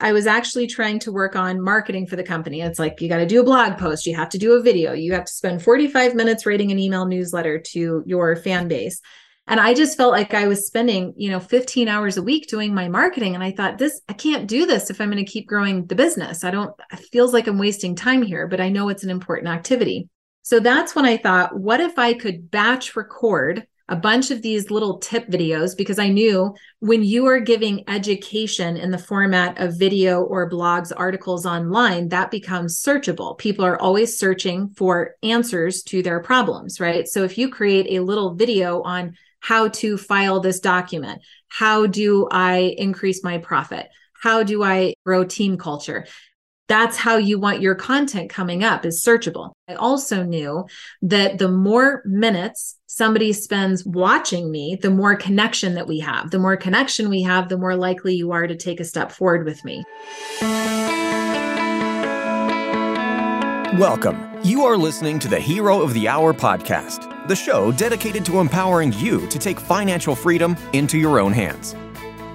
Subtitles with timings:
[0.00, 2.62] I was actually trying to work on marketing for the company.
[2.62, 4.92] It's like you got to do a blog post, you have to do a video,
[4.92, 9.00] you have to spend 45 minutes writing an email newsletter to your fan base.
[9.46, 12.72] And I just felt like I was spending, you know, 15 hours a week doing
[12.72, 13.34] my marketing.
[13.34, 15.96] And I thought, this, I can't do this if I'm going to keep growing the
[15.96, 16.44] business.
[16.44, 19.48] I don't, it feels like I'm wasting time here, but I know it's an important
[19.48, 20.08] activity.
[20.42, 24.70] So that's when I thought, what if I could batch record a bunch of these
[24.70, 29.76] little tip videos because I knew when you are giving education in the format of
[29.76, 33.36] video or blogs, articles online, that becomes searchable.
[33.36, 37.08] People are always searching for answers to their problems, right?
[37.08, 42.28] So if you create a little video on how to file this document, how do
[42.30, 43.88] I increase my profit?
[44.12, 46.06] How do I grow team culture?
[46.70, 49.50] That's how you want your content coming up is searchable.
[49.66, 50.66] I also knew
[51.02, 56.30] that the more minutes somebody spends watching me, the more connection that we have.
[56.30, 59.44] The more connection we have, the more likely you are to take a step forward
[59.44, 59.82] with me.
[63.76, 64.28] Welcome.
[64.44, 68.92] You are listening to the Hero of the Hour podcast, the show dedicated to empowering
[68.92, 71.74] you to take financial freedom into your own hands.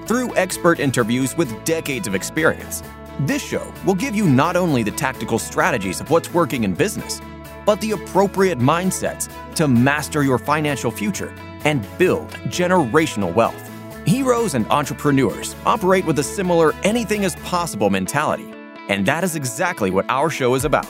[0.08, 2.84] Through expert interviews with decades of experience,
[3.22, 7.22] this show will give you not only the tactical strategies of what's working in business,
[7.66, 13.72] but the appropriate mindsets to master your financial future and build generational wealth.
[14.06, 18.54] Heroes and entrepreneurs operate with a similar anything is possible mentality,
[18.90, 20.88] and that is exactly what our show is about.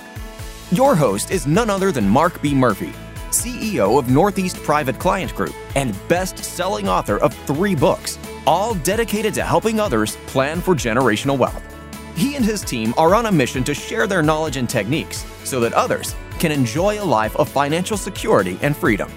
[0.72, 2.56] Your host is none other than Mark B.
[2.56, 2.92] Murphy,
[3.30, 9.34] CEO of Northeast Private Client Group and best selling author of three books, all dedicated
[9.36, 11.75] to helping others plan for generational wealth.
[12.16, 15.60] He and his team are on a mission to share their knowledge and techniques so
[15.60, 19.12] that others can enjoy a life of financial security and freedom.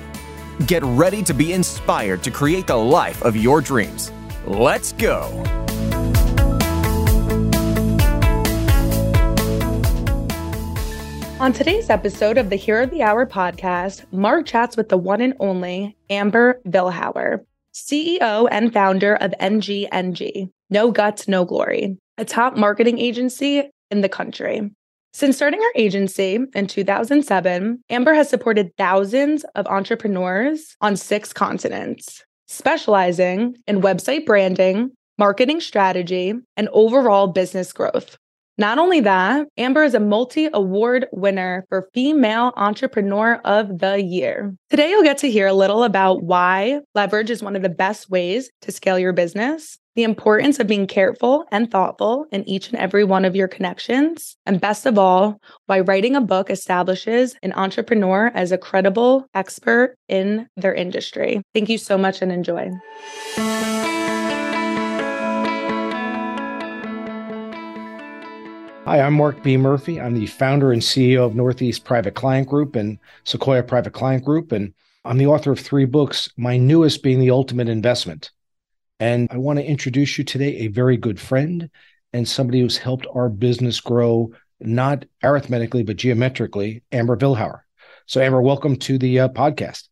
[0.67, 4.11] Get ready to be inspired to create the life of your dreams.
[4.47, 5.23] Let's go.
[11.39, 15.21] On today's episode of the Hero of the Hour podcast, Mark chats with the one
[15.21, 22.57] and only Amber Vilhauer, CEO and founder of NGNG, No Guts, No Glory a top
[22.57, 24.71] marketing agency in the country.
[25.13, 32.25] Since starting her agency in 2007, Amber has supported thousands of entrepreneurs on six continents,
[32.47, 38.19] specializing in website branding, marketing strategy, and overall business growth.
[38.59, 44.53] Not only that, Amber is a multi award winner for Female Entrepreneur of the Year.
[44.69, 48.11] Today, you'll get to hear a little about why leverage is one of the best
[48.11, 52.79] ways to scale your business, the importance of being careful and thoughtful in each and
[52.79, 54.37] every one of your connections.
[54.47, 59.97] And best of all, why writing a book establishes an entrepreneur as a credible expert
[60.09, 61.43] in their industry.
[61.53, 62.71] Thank you so much and enjoy.
[68.85, 69.57] Hi, I'm Mark B.
[69.57, 70.01] Murphy.
[70.01, 74.53] I'm the founder and CEO of Northeast Private Client Group and Sequoia Private Client Group.
[74.53, 78.31] And I'm the author of three books, my newest being The Ultimate Investment.
[79.01, 81.71] And I want to introduce you today a very good friend
[82.13, 87.61] and somebody who's helped our business grow, not arithmetically, but geometrically, Amber Vilhauer.
[88.07, 89.89] So, Amber, welcome to the uh, podcast.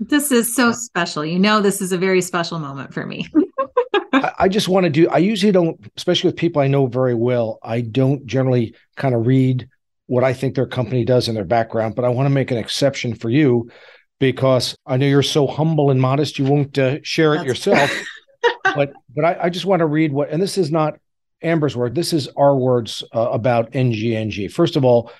[0.00, 1.24] This is so special.
[1.24, 3.28] You know, this is a very special moment for me.
[4.12, 7.14] I, I just want to do, I usually don't, especially with people I know very
[7.14, 9.68] well, I don't generally kind of read
[10.06, 12.58] what I think their company does in their background, but I want to make an
[12.58, 13.70] exception for you
[14.18, 17.92] because I know you're so humble and modest, you won't uh, share it That's yourself.
[18.62, 20.98] but but I, I, just want to read what, and this is not
[21.42, 21.94] Amber's word.
[21.94, 24.50] This is our words uh, about NGNG.
[24.52, 25.12] First of all,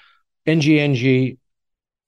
[0.46, 1.38] NGNG.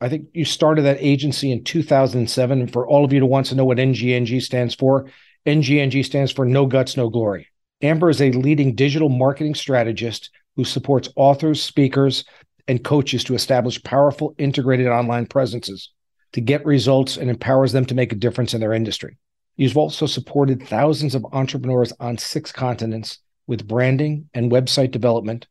[0.03, 2.61] I think you started that agency in 2007.
[2.61, 5.11] And for all of you who wants to know what NGNG stands for,
[5.45, 7.49] NGNG stands for No Guts, No Glory.
[7.83, 12.25] Amber is a leading digital marketing strategist who supports authors, speakers,
[12.67, 15.91] and coaches to establish powerful integrated online presences
[16.33, 19.19] to get results and empowers them to make a difference in their industry.
[19.61, 25.49] You've also supported thousands of entrepreneurs on six continents with branding and website development,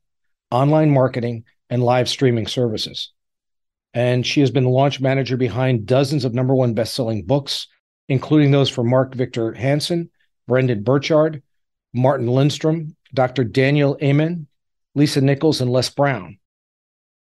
[0.50, 3.12] online marketing, and live streaming services.
[3.94, 7.68] And she has been launch manager behind dozens of number one best-selling books,
[8.08, 10.10] including those for Mark Victor Hansen,
[10.48, 11.44] Brendon Burchard,
[11.94, 13.44] Martin Lindstrom, Dr.
[13.44, 14.48] Daniel Amen,
[14.96, 16.40] Lisa Nichols, and Les Brown.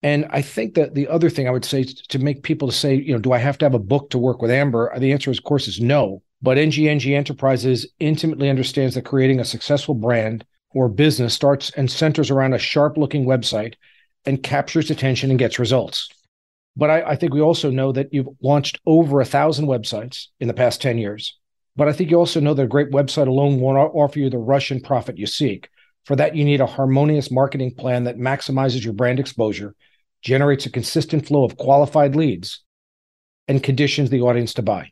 [0.04, 2.94] And I think that the other thing I would say to make people to say,
[2.94, 4.94] you know, do I have to have a book to work with Amber?
[4.96, 6.22] The answer, is, of course, is no.
[6.46, 10.46] But NGNG Enterprises intimately understands that creating a successful brand
[10.76, 13.74] or business starts and centers around a sharp looking website
[14.28, 16.08] and captures attention and gets results.
[16.76, 20.48] But I, I, think we also know that you've launched over a thousand websites in
[20.48, 21.36] the past 10 years.
[21.76, 24.38] But I think you also know that a great website alone won't offer you the
[24.38, 25.68] rush and profit you seek.
[26.04, 29.74] For that, you need a harmonious marketing plan that maximizes your brand exposure,
[30.22, 32.64] generates a consistent flow of qualified leads,
[33.48, 34.92] and conditions the audience to buy.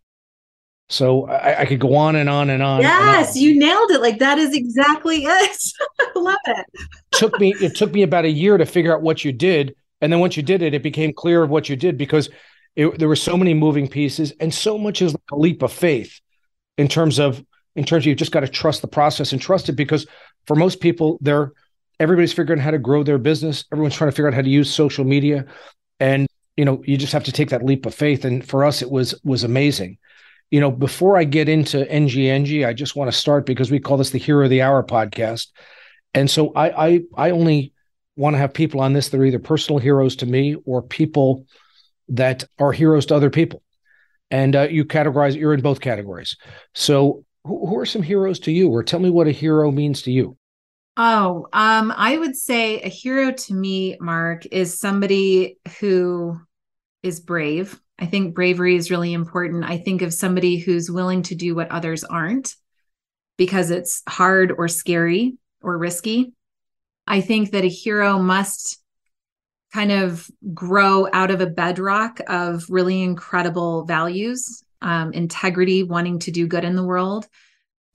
[0.89, 2.81] So I, I could go on and on and on.
[2.81, 3.43] Yes, and on.
[3.43, 4.01] you nailed it.
[4.01, 5.57] Like that is exactly it.
[5.99, 6.65] I love it.
[7.11, 10.11] took me it took me about a year to figure out what you did, and
[10.11, 12.29] then once you did it, it became clear of what you did because
[12.75, 15.71] it, there were so many moving pieces, and so much is like a leap of
[15.71, 16.19] faith
[16.77, 17.43] in terms of
[17.75, 20.05] in terms of you've just got to trust the process and trust it because
[20.45, 21.51] for most people, they're
[21.99, 23.65] everybody's figuring out how to grow their business.
[23.71, 25.45] Everyone's trying to figure out how to use social media,
[25.99, 26.27] and
[26.57, 28.25] you know you just have to take that leap of faith.
[28.25, 29.97] And for us, it was was amazing.
[30.53, 33.97] You know, before I get into NGNG, I just want to start because we call
[33.97, 35.47] this the Hero of the Hour podcast,
[36.13, 37.73] and so I I, I only
[38.15, 41.47] want to have people on this that are either personal heroes to me or people
[42.09, 43.63] that are heroes to other people.
[44.29, 46.37] And uh, you categorize, you're in both categories.
[46.75, 50.03] So who, who are some heroes to you, or tell me what a hero means
[50.03, 50.37] to you?
[50.97, 56.39] Oh, um, I would say a hero to me, Mark, is somebody who
[57.01, 57.81] is brave.
[57.99, 59.63] I think bravery is really important.
[59.63, 62.55] I think of somebody who's willing to do what others aren't
[63.37, 66.33] because it's hard or scary or risky.
[67.07, 68.79] I think that a hero must
[69.73, 76.31] kind of grow out of a bedrock of really incredible values, um, integrity, wanting to
[76.31, 77.27] do good in the world.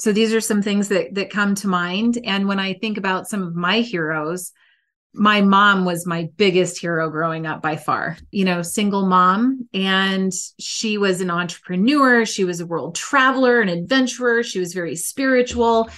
[0.00, 2.18] So these are some things that that come to mind.
[2.24, 4.52] And when I think about some of my heroes,
[5.18, 8.16] my mom was my biggest hero growing up by far.
[8.30, 12.24] You know, single mom, and she was an entrepreneur.
[12.24, 14.42] She was a world traveler, an adventurer.
[14.42, 15.90] She was very spiritual.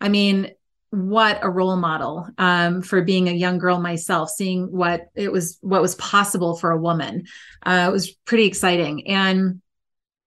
[0.00, 0.52] I mean,
[0.90, 5.58] what a role model um, for being a young girl myself seeing what it was
[5.60, 7.24] what was possible for a woman
[7.66, 9.60] uh, it was pretty exciting and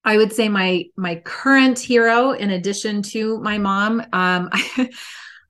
[0.03, 4.91] i would say my my current hero in addition to my mom um, I,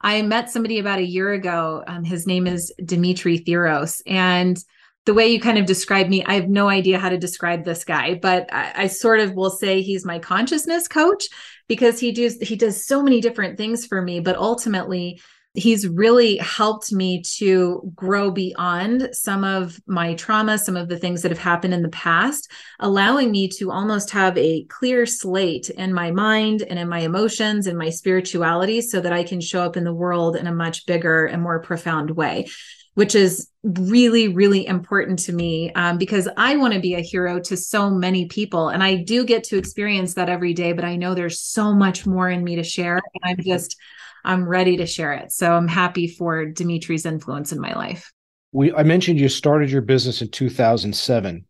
[0.02, 4.58] I met somebody about a year ago um, his name is dimitri theros and
[5.06, 7.84] the way you kind of describe me, I have no idea how to describe this
[7.84, 11.26] guy, but I, I, sort of will say he's my consciousness coach
[11.68, 14.20] because he does he does so many different things for me.
[14.20, 15.20] But ultimately,
[15.54, 21.22] he's really helped me to grow beyond some of my trauma, some of the things
[21.22, 22.50] that have happened in the past,
[22.80, 27.68] allowing me to almost have a clear slate in my mind and in my emotions
[27.68, 30.86] and my spirituality so that I can show up in the world in a much
[30.86, 32.48] bigger and more profound way
[32.94, 37.40] which is really, really important to me um, because I want to be a hero
[37.40, 38.70] to so many people.
[38.70, 42.06] And I do get to experience that every day, but I know there's so much
[42.06, 42.96] more in me to share.
[42.96, 43.78] And I'm just,
[44.24, 45.32] I'm ready to share it.
[45.32, 48.12] So I'm happy for Dimitri's influence in my life.
[48.52, 51.46] We, I mentioned you started your business in 2007.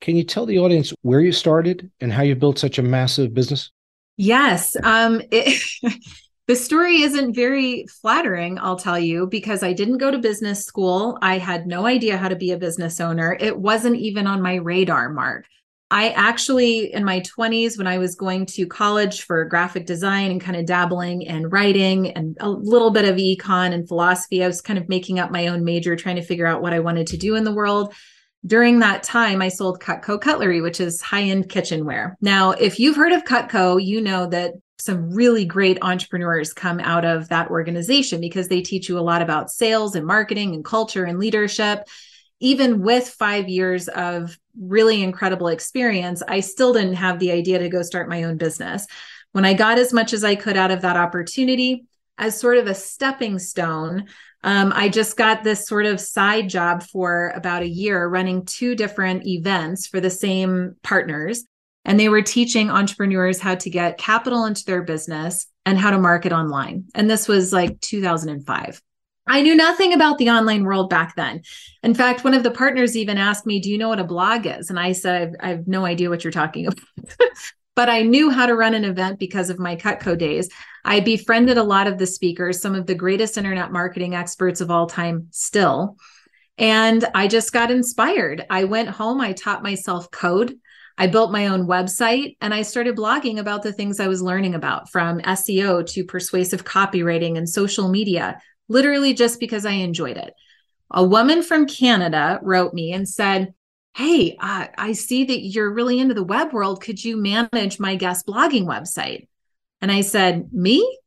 [0.00, 3.32] Can you tell the audience where you started and how you built such a massive
[3.32, 3.70] business?
[4.18, 4.76] Yes.
[4.82, 5.60] Um, it,
[6.46, 11.18] The story isn't very flattering, I'll tell you, because I didn't go to business school.
[11.20, 13.36] I had no idea how to be a business owner.
[13.40, 15.46] It wasn't even on my radar, Mark.
[15.90, 20.40] I actually, in my 20s, when I was going to college for graphic design and
[20.40, 24.60] kind of dabbling in writing and a little bit of econ and philosophy, I was
[24.60, 27.16] kind of making up my own major, trying to figure out what I wanted to
[27.16, 27.94] do in the world.
[28.44, 32.16] During that time, I sold Cutco Cutlery, which is high end kitchenware.
[32.20, 37.04] Now, if you've heard of Cutco, you know that some really great entrepreneurs come out
[37.04, 41.04] of that organization because they teach you a lot about sales and marketing and culture
[41.04, 41.86] and leadership.
[42.40, 47.68] Even with five years of really incredible experience, I still didn't have the idea to
[47.68, 48.86] go start my own business.
[49.32, 51.86] When I got as much as I could out of that opportunity,
[52.18, 54.06] as sort of a stepping stone,
[54.42, 58.74] um, I just got this sort of side job for about a year running two
[58.74, 61.44] different events for the same partners
[61.86, 65.98] and they were teaching entrepreneurs how to get capital into their business and how to
[65.98, 66.84] market online.
[66.94, 68.82] And this was like 2005.
[69.26, 71.42] I knew nothing about the online world back then.
[71.82, 74.46] In fact, one of the partners even asked me, Do you know what a blog
[74.46, 74.70] is?
[74.70, 77.28] And I said, I have no idea what you're talking about.
[77.74, 80.48] but I knew how to run an event because of my Cutco days.
[80.84, 84.70] I befriended a lot of the speakers, some of the greatest internet marketing experts of
[84.70, 85.96] all time still.
[86.58, 88.46] And I just got inspired.
[88.48, 90.56] I went home, I taught myself code.
[90.98, 94.54] I built my own website and I started blogging about the things I was learning
[94.54, 100.34] about from SEO to persuasive copywriting and social media, literally just because I enjoyed it.
[100.90, 103.54] A woman from Canada wrote me and said,
[103.96, 106.82] Hey, uh, I see that you're really into the web world.
[106.82, 109.26] Could you manage my guest blogging website?
[109.80, 110.98] And I said, Me?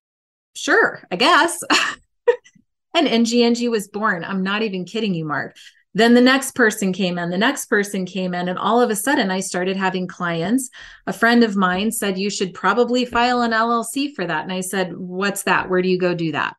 [0.55, 1.61] Sure, I guess.
[2.95, 4.23] and NGNG was born.
[4.23, 5.55] I'm not even kidding you, Mark.
[5.93, 8.95] Then the next person came in, the next person came in, and all of a
[8.95, 10.69] sudden I started having clients.
[11.07, 14.43] A friend of mine said, You should probably file an LLC for that.
[14.43, 15.69] And I said, What's that?
[15.69, 16.55] Where do you go do that?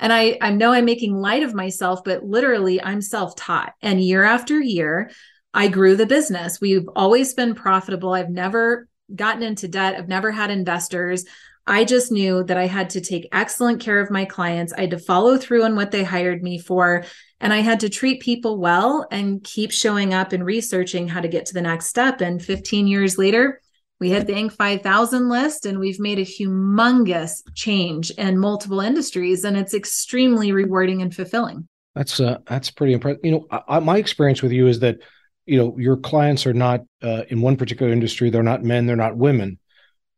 [0.00, 3.74] And I, I know I'm making light of myself, but literally I'm self taught.
[3.82, 5.10] And year after year,
[5.54, 6.60] I grew the business.
[6.60, 8.14] We've always been profitable.
[8.14, 11.24] I've never gotten into debt, I've never had investors.
[11.66, 14.72] I just knew that I had to take excellent care of my clients.
[14.72, 17.04] I had to follow through on what they hired me for.
[17.40, 21.28] And I had to treat people well and keep showing up and researching how to
[21.28, 22.22] get to the next step.
[22.22, 23.60] And 15 years later,
[24.00, 24.52] we hit the Inc.
[24.52, 29.44] 5000 list and we've made a humongous change in multiple industries.
[29.44, 31.68] And it's extremely rewarding and fulfilling.
[31.94, 33.20] That's uh, that's pretty impressive.
[33.22, 34.98] You know, I, my experience with you is that,
[35.44, 38.30] you know, your clients are not uh, in one particular industry.
[38.30, 38.86] They're not men.
[38.86, 39.58] They're not women.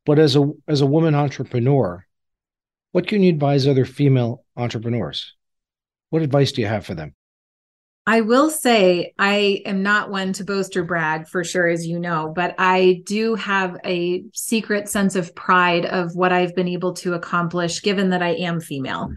[0.05, 2.07] But as a as a woman entrepreneur,
[2.93, 5.35] what can you advise other female entrepreneurs?
[6.11, 7.15] What advice do you have for them?
[8.07, 12.01] I will say I am not one to boast or brag for sure, as you
[12.01, 16.95] know, but I do have a secret sense of pride of what I've been able
[16.95, 19.05] to accomplish, given that I am female.
[19.05, 19.15] Mm-hmm.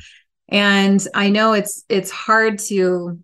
[0.50, 3.20] And I know it's it's hard to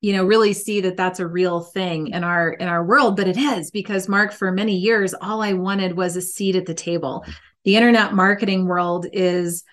[0.00, 3.28] you know really see that that's a real thing in our in our world but
[3.28, 6.74] it is because mark for many years all i wanted was a seat at the
[6.74, 7.20] table.
[7.22, 7.32] Mm-hmm.
[7.64, 9.64] The internet marketing world is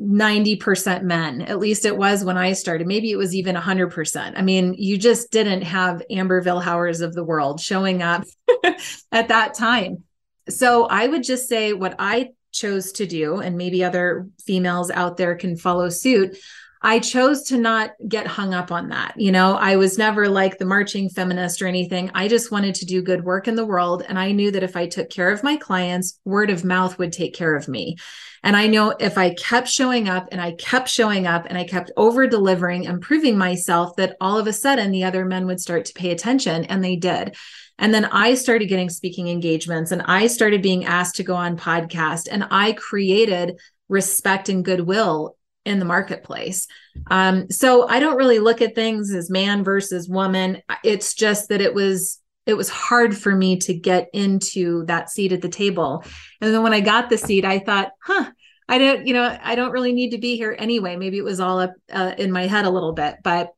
[0.00, 1.42] 90% men.
[1.42, 2.86] At least it was when i started.
[2.86, 7.24] Maybe it was even 100% i mean you just didn't have amber vilhauers of the
[7.24, 8.24] world showing up
[9.12, 10.04] at that time.
[10.48, 15.16] So i would just say what i chose to do and maybe other females out
[15.16, 16.38] there can follow suit
[16.86, 19.14] I chose to not get hung up on that.
[19.16, 22.12] You know, I was never like the marching feminist or anything.
[22.14, 24.04] I just wanted to do good work in the world.
[24.08, 27.12] And I knew that if I took care of my clients, word of mouth would
[27.12, 27.96] take care of me.
[28.44, 31.64] And I know if I kept showing up and I kept showing up and I
[31.64, 35.60] kept over delivering and proving myself, that all of a sudden the other men would
[35.60, 36.66] start to pay attention.
[36.66, 37.34] And they did.
[37.80, 41.58] And then I started getting speaking engagements and I started being asked to go on
[41.58, 46.66] podcast and I created respect and goodwill in the marketplace.
[47.10, 50.62] Um, so I don't really look at things as man versus woman.
[50.84, 55.32] It's just that it was it was hard for me to get into that seat
[55.32, 56.04] at the table.
[56.40, 58.30] And then when I got the seat, I thought, huh,
[58.68, 60.94] I don't, you know, I don't really need to be here anyway.
[60.94, 63.52] Maybe it was all up uh, in my head a little bit, but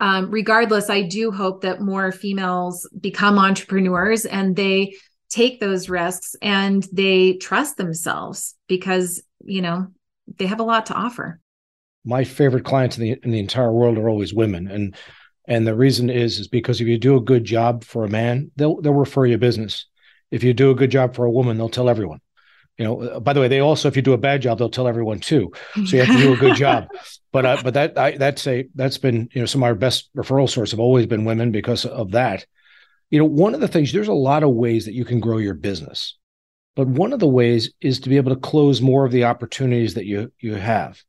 [0.00, 4.94] um, regardless, I do hope that more females become entrepreneurs and they
[5.28, 9.88] take those risks and they trust themselves because, you know,
[10.36, 11.40] they have a lot to offer.
[12.04, 14.96] My favorite clients in the in the entire world are always women, and
[15.46, 18.50] and the reason is is because if you do a good job for a man,
[18.56, 19.86] they'll they'll refer you business.
[20.30, 22.20] If you do a good job for a woman, they'll tell everyone.
[22.76, 24.70] You know, uh, by the way, they also if you do a bad job, they'll
[24.70, 25.52] tell everyone too.
[25.74, 26.88] So you have to do a good job.
[27.30, 30.08] But uh, but that I, that's a that's been you know some of our best
[30.16, 32.46] referral sources have always been women because of that.
[33.10, 35.36] You know, one of the things there's a lot of ways that you can grow
[35.36, 36.16] your business.
[36.76, 39.94] But one of the ways is to be able to close more of the opportunities
[39.94, 41.02] that you you have.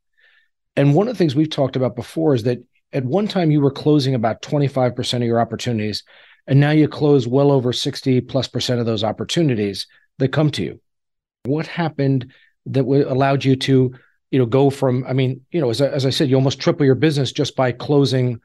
[0.75, 2.60] And one of the things we've talked about before is that
[2.94, 6.04] at one time you were closing about 25% of your opportunities
[6.48, 9.86] and now you close well over 60 plus percent of those opportunities
[10.18, 10.82] that come to you.
[11.44, 12.32] What happened
[12.66, 13.94] that allowed you to,
[14.32, 16.60] you know, go from I mean, you know, as I, as I said, you almost
[16.60, 18.39] triple your business just by closing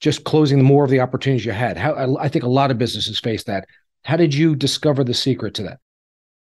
[0.00, 1.76] just closing more of the opportunities you had.
[1.76, 3.66] How I, I think a lot of businesses face that.
[4.04, 5.78] How did you discover the secret to that?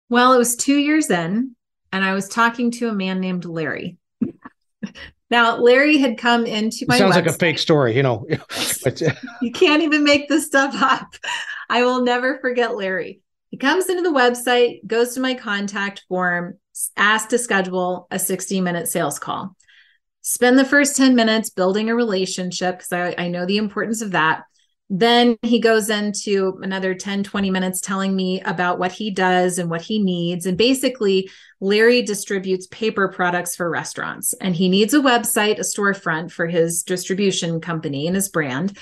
[0.09, 1.55] Well, it was two years in,
[1.91, 3.97] and I was talking to a man named Larry.
[5.29, 6.95] now, Larry had come into my.
[6.95, 7.25] It sounds website.
[7.25, 8.25] like a fake story, you know.
[8.85, 8.91] Uh,
[9.41, 11.15] you can't even make this stuff up.
[11.69, 13.21] I will never forget Larry.
[13.49, 16.59] He comes into the website, goes to my contact form,
[16.95, 19.55] asks to schedule a 60 minute sales call.
[20.21, 24.11] Spend the first 10 minutes building a relationship because I, I know the importance of
[24.11, 24.43] that.
[24.89, 29.69] Then he goes into another 10, 20 minutes telling me about what he does and
[29.69, 30.45] what he needs.
[30.45, 36.31] And basically, Larry distributes paper products for restaurants and he needs a website, a storefront
[36.31, 38.77] for his distribution company and his brand.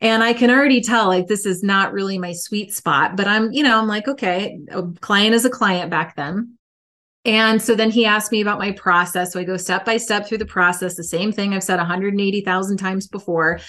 [0.00, 3.50] And I can already tell like this is not really my sweet spot, but I'm,
[3.50, 6.58] you know, I'm like, okay, a client is a client back then.
[7.24, 9.32] And so then he asked me about my process.
[9.32, 12.76] So I go step by step through the process, the same thing I've said 180,000
[12.76, 13.60] times before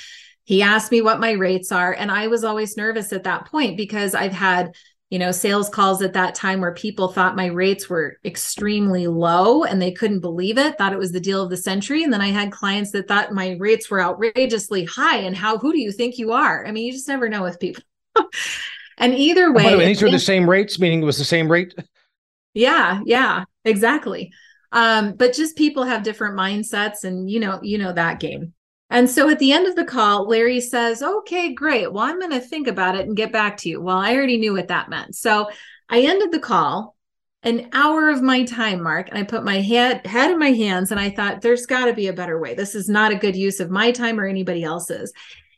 [0.50, 3.78] he asked me what my rates are and i was always nervous at that point
[3.78, 4.76] because i've had
[5.12, 9.64] you know sales calls at that time where people thought my rates were extremely low
[9.64, 12.20] and they couldn't believe it thought it was the deal of the century and then
[12.20, 15.92] i had clients that thought my rates were outrageously high and how who do you
[15.92, 16.66] think you are?
[16.66, 17.84] I mean you just never know with people.
[19.02, 21.50] And either way, oh, way these are the same rates meaning it was the same
[21.50, 21.74] rate?
[22.54, 24.34] Yeah yeah exactly.
[24.74, 28.54] Um but just people have different mindsets and you know you know that game
[28.90, 31.92] and so at the end of the call, Larry says, Okay, great.
[31.92, 33.82] Well, I'm going to think about it and get back to you.
[33.82, 35.16] Well, I already knew what that meant.
[35.16, 35.50] So
[35.90, 36.96] I ended the call
[37.44, 40.92] an hour of my time, Mark, and I put my head head in my hands
[40.92, 42.54] and I thought there's got to be a better way.
[42.54, 45.14] This is not a good use of my time or anybody else's.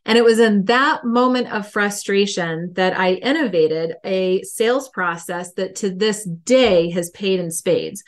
[0.05, 5.75] And it was in that moment of frustration that I innovated a sales process that
[5.77, 8.03] to this day has paid in spades.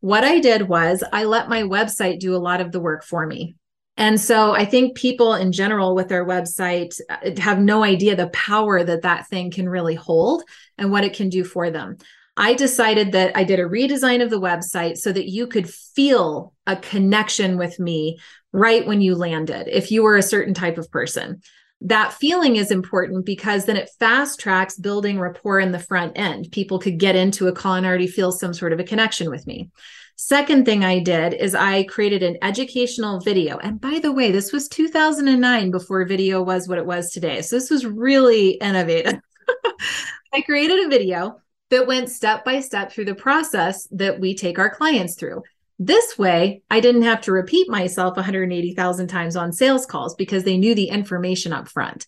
[0.00, 3.26] What I did was I let my website do a lot of the work for
[3.26, 3.56] me.
[3.96, 8.28] And so I think people in general with their website uh, have no idea the
[8.28, 10.42] power that that thing can really hold
[10.78, 11.98] and what it can do for them.
[12.36, 16.54] I decided that I did a redesign of the website so that you could feel
[16.66, 18.18] a connection with me
[18.52, 21.42] right when you landed, if you were a certain type of person.
[21.82, 26.50] That feeling is important because then it fast tracks building rapport in the front end.
[26.52, 29.46] People could get into a call and already feel some sort of a connection with
[29.46, 29.70] me.
[30.24, 33.58] Second thing I did is I created an educational video.
[33.58, 37.42] And by the way, this was 2009 before video was what it was today.
[37.42, 39.18] So this was really innovative.
[40.32, 44.60] I created a video that went step by step through the process that we take
[44.60, 45.42] our clients through.
[45.80, 50.56] This way, I didn't have to repeat myself 180,000 times on sales calls because they
[50.56, 52.06] knew the information up front.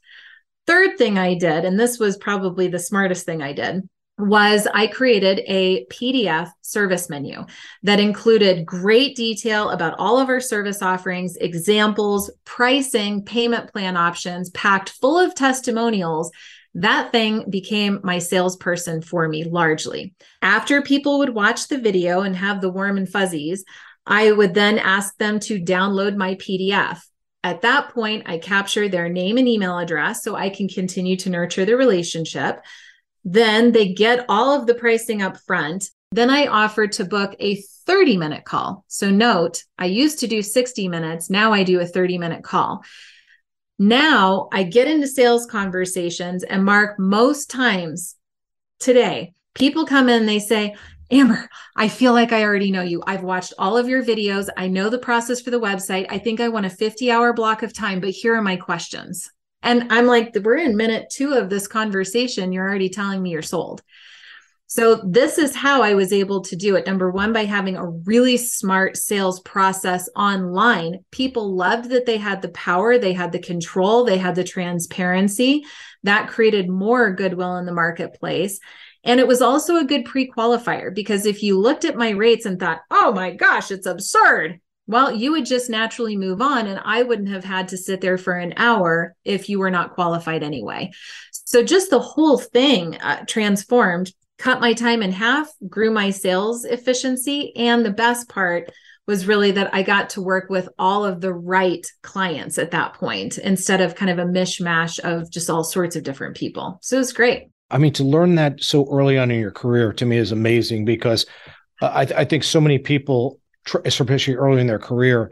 [0.68, 4.86] Third thing I did, and this was probably the smartest thing I did, was I
[4.86, 7.44] created a PDF service menu
[7.82, 14.50] that included great detail about all of our service offerings, examples, pricing, payment plan options,
[14.50, 16.30] packed full of testimonials
[16.74, 20.14] that thing became my salesperson for me largely.
[20.42, 23.64] After people would watch the video and have the warm and fuzzies,
[24.06, 27.00] I would then ask them to download my PDF.
[27.44, 31.30] At that point, I capture their name and email address so I can continue to
[31.30, 32.60] nurture the relationship.
[33.24, 35.90] Then they get all of the pricing up front.
[36.12, 38.84] Then I offer to book a 30 minute call.
[38.88, 41.30] So, note, I used to do 60 minutes.
[41.30, 42.84] Now I do a 30 minute call.
[43.78, 48.14] Now I get into sales conversations, and Mark, most times
[48.78, 50.76] today, people come in, they say,
[51.10, 53.02] Amber, I feel like I already know you.
[53.06, 54.48] I've watched all of your videos.
[54.56, 56.06] I know the process for the website.
[56.08, 59.30] I think I want a 50 hour block of time, but here are my questions.
[59.64, 62.52] And I'm like, we're in minute two of this conversation.
[62.52, 63.82] You're already telling me you're sold.
[64.66, 66.86] So, this is how I was able to do it.
[66.86, 71.04] Number one, by having a really smart sales process online.
[71.10, 75.64] People loved that they had the power, they had the control, they had the transparency.
[76.02, 78.58] That created more goodwill in the marketplace.
[79.04, 82.46] And it was also a good pre qualifier because if you looked at my rates
[82.46, 86.66] and thought, oh my gosh, it's absurd, well, you would just naturally move on.
[86.66, 89.94] And I wouldn't have had to sit there for an hour if you were not
[89.94, 90.90] qualified anyway.
[91.32, 96.64] So just the whole thing uh, transformed cut my time in half, grew my sales
[96.64, 97.54] efficiency.
[97.56, 98.70] And the best part
[99.06, 102.94] was really that I got to work with all of the right clients at that
[102.94, 106.78] point instead of kind of a mishmash of just all sorts of different people.
[106.82, 107.48] So it was great.
[107.70, 110.84] I mean, to learn that so early on in your career to me is amazing
[110.84, 111.26] because
[111.82, 113.40] uh, I, I, think so many people,
[113.84, 115.30] especially early in their career,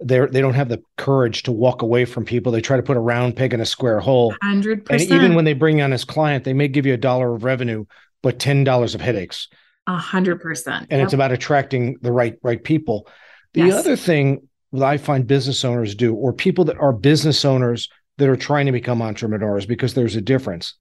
[0.00, 2.52] they they don't have the courage to walk away from people.
[2.52, 4.34] They try to put a round peg in a square hole.
[4.42, 5.10] Hundred percent.
[5.10, 7.44] And even when they bring on this client, they may give you a dollar of
[7.44, 7.84] revenue,
[8.22, 9.48] but ten dollars of headaches.
[9.86, 10.86] A hundred percent.
[10.90, 11.06] And yep.
[11.06, 13.08] it's about attracting the right right people.
[13.52, 13.74] The yes.
[13.74, 18.28] other thing that I find business owners do, or people that are business owners that
[18.28, 20.74] are trying to become entrepreneurs, because there's a difference.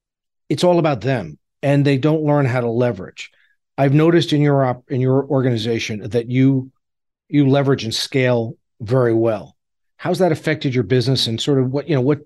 [0.50, 3.32] It's all about them, and they don't learn how to leverage.
[3.78, 6.72] I've noticed in your op, in your organization that you
[7.30, 9.56] you leverage and scale very well.
[9.98, 12.20] How's that affected your business, and sort of what you know what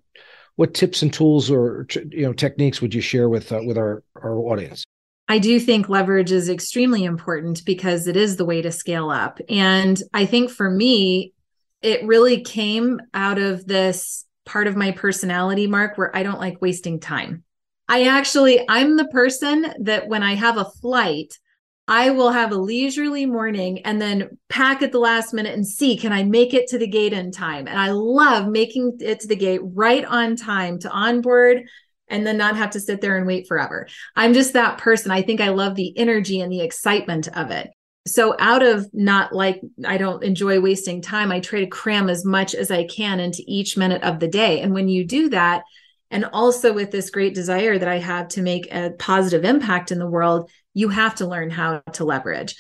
[0.56, 4.04] what tips and tools or you know techniques would you share with uh, with our
[4.16, 4.84] our audience?
[5.30, 9.40] I do think leverage is extremely important because it is the way to scale up.
[9.50, 11.34] And I think for me,
[11.82, 16.62] it really came out of this part of my personality, Mark, where I don't like
[16.62, 17.44] wasting time.
[17.90, 21.38] I actually, I'm the person that when I have a flight,
[21.88, 25.96] I will have a leisurely morning and then pack at the last minute and see
[25.96, 27.68] can I make it to the gate in time.
[27.68, 31.64] And I love making it to the gate right on time to onboard
[32.10, 33.88] and then not have to sit there and wait forever.
[34.16, 35.12] I'm just that person.
[35.12, 37.70] I think I love the energy and the excitement of it.
[38.06, 42.24] So, out of not like I don't enjoy wasting time, I try to cram as
[42.24, 44.62] much as I can into each minute of the day.
[44.62, 45.64] And when you do that,
[46.12, 50.00] and also with this great desire that I have to make a positive impact in
[50.00, 52.56] the world, you have to learn how to leverage.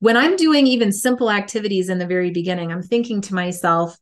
[0.00, 3.96] When I'm doing even simple activities in the very beginning, I'm thinking to myself,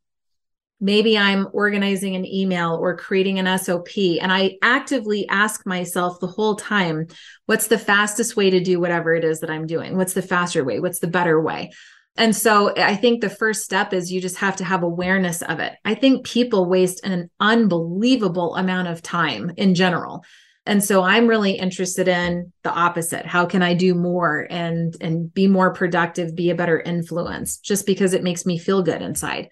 [0.81, 3.96] maybe I'm organizing an email or creating an SOP.
[4.20, 7.07] And I actively ask myself the whole time,
[7.46, 9.96] what's the fastest way to do whatever it is that I'm doing?
[9.96, 10.81] What's the faster way?
[10.81, 11.70] What's the better way?
[12.16, 15.61] And so I think the first step is you just have to have awareness of
[15.61, 15.72] it.
[15.85, 20.22] I think people waste an unbelievable amount of time in general.
[20.66, 23.27] And so I'm really interested in the opposite.
[23.27, 27.87] How can I do more and and be more productive, be a better influence just
[27.87, 29.48] because it makes me feel good inside.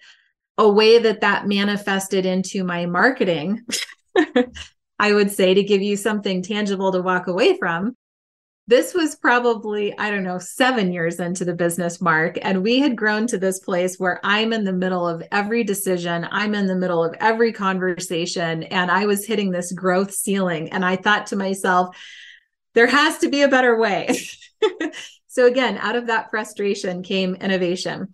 [0.57, 3.65] A way that that manifested into my marketing
[4.99, 7.95] I would say to give you something tangible to walk away from
[8.71, 12.37] this was probably, I don't know, seven years into the business, Mark.
[12.41, 16.25] And we had grown to this place where I'm in the middle of every decision,
[16.31, 20.69] I'm in the middle of every conversation, and I was hitting this growth ceiling.
[20.69, 21.97] And I thought to myself,
[22.73, 24.17] there has to be a better way.
[25.27, 28.07] so, again, out of that frustration came innovation.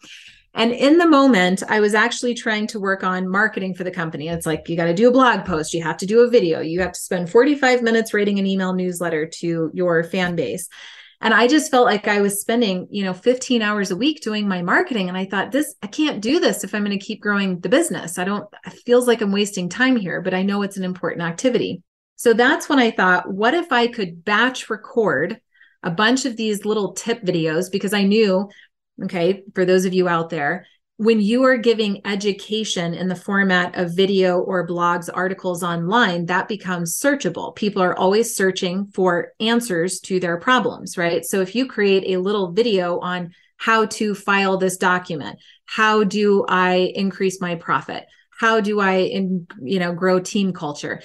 [0.57, 4.27] And in the moment, I was actually trying to work on marketing for the company.
[4.27, 6.61] It's like you got to do a blog post, you have to do a video,
[6.61, 10.67] you have to spend 45 minutes writing an email newsletter to your fan base.
[11.21, 14.47] And I just felt like I was spending, you know, 15 hours a week doing
[14.47, 15.09] my marketing.
[15.09, 17.69] And I thought, this, I can't do this if I'm going to keep growing the
[17.69, 18.17] business.
[18.17, 21.21] I don't, it feels like I'm wasting time here, but I know it's an important
[21.21, 21.83] activity.
[22.15, 25.39] So that's when I thought, what if I could batch record
[25.83, 28.49] a bunch of these little tip videos because I knew
[29.03, 29.43] Okay.
[29.53, 30.65] For those of you out there,
[30.97, 36.47] when you are giving education in the format of video or blogs, articles online, that
[36.47, 37.55] becomes searchable.
[37.55, 41.23] People are always searching for answers to their problems, right?
[41.23, 46.45] So if you create a little video on how to file this document, how do
[46.49, 48.05] I increase my profit?
[48.31, 51.01] How do I, in, you know, grow team culture?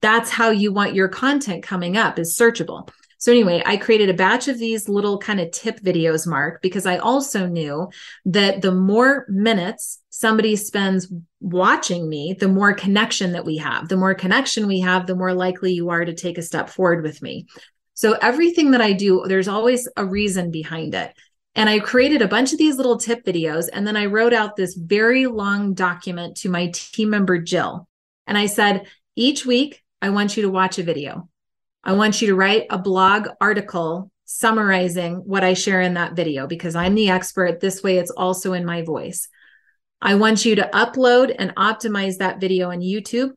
[0.00, 2.88] That's how you want your content coming up is searchable.
[3.22, 6.86] So, anyway, I created a batch of these little kind of tip videos, Mark, because
[6.86, 7.88] I also knew
[8.24, 11.06] that the more minutes somebody spends
[11.38, 13.88] watching me, the more connection that we have.
[13.88, 17.04] The more connection we have, the more likely you are to take a step forward
[17.04, 17.46] with me.
[17.94, 21.14] So, everything that I do, there's always a reason behind it.
[21.54, 23.68] And I created a bunch of these little tip videos.
[23.72, 27.86] And then I wrote out this very long document to my team member, Jill.
[28.26, 31.28] And I said, each week, I want you to watch a video.
[31.84, 36.46] I want you to write a blog article summarizing what I share in that video
[36.46, 37.60] because I'm the expert.
[37.60, 39.28] This way, it's also in my voice.
[40.00, 43.30] I want you to upload and optimize that video on YouTube.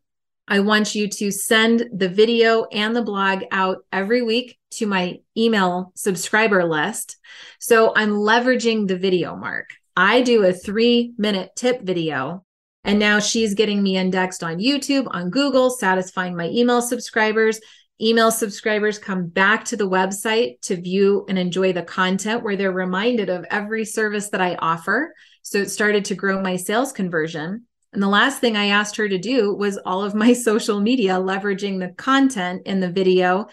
[0.48, 5.20] I want you to send the video and the blog out every week to my
[5.36, 7.18] email subscriber list.
[7.60, 9.70] So I'm leveraging the video mark.
[9.98, 12.46] I do a three minute tip video,
[12.84, 17.60] and now she's getting me indexed on YouTube, on Google, satisfying my email subscribers
[18.02, 22.72] email subscribers come back to the website to view and enjoy the content where they're
[22.72, 25.14] reminded of every service that I offer.
[25.44, 27.66] So it started to grow my sales conversion.
[27.94, 31.14] And the last thing I asked her to do was all of my social media,
[31.14, 33.48] leveraging the content in the video,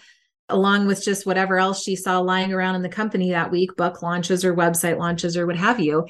[0.49, 4.01] along with just whatever else she saw lying around in the company that week, book
[4.01, 6.05] launches or website launches or what have you.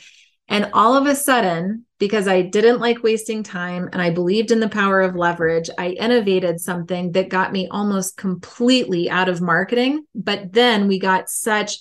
[0.50, 4.60] And all of a sudden, because I didn't like wasting time and I believed in
[4.60, 10.06] the power of leverage, I innovated something that got me almost completely out of marketing.
[10.14, 11.78] But then we got such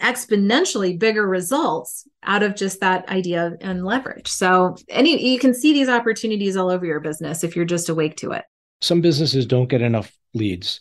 [0.00, 4.28] exponentially bigger results out of just that idea and leverage.
[4.28, 8.16] So any you can see these opportunities all over your business if you're just awake
[8.18, 8.44] to it.
[8.80, 10.80] Some businesses don't get enough leads.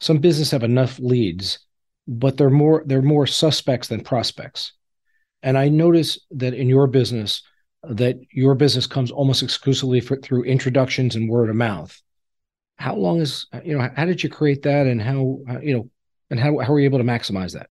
[0.00, 1.60] Some businesses have enough leads,
[2.08, 4.72] but they're more they're more suspects than prospects.
[5.42, 7.42] And I notice that in your business,
[7.82, 12.00] that your business comes almost exclusively for, through introductions and word of mouth.
[12.76, 15.90] How long is you know how did you create that and how you know
[16.30, 17.68] and how how are you able to maximize that?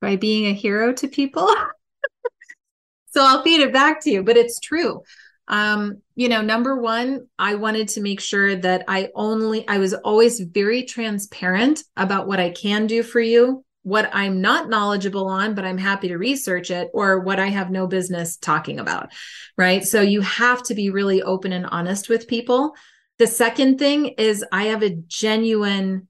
[0.00, 1.46] By being a hero to people.
[3.10, 5.02] so I'll feed it back to you, but it's true.
[5.46, 9.94] Um, you know, number one, I wanted to make sure that I only I was
[9.94, 15.54] always very transparent about what I can do for you what I'm not knowledgeable on,
[15.54, 19.10] but I'm happy to research it, or what I have no business talking about.
[19.56, 19.84] Right.
[19.84, 22.74] So you have to be really open and honest with people.
[23.18, 26.08] The second thing is, I have a genuine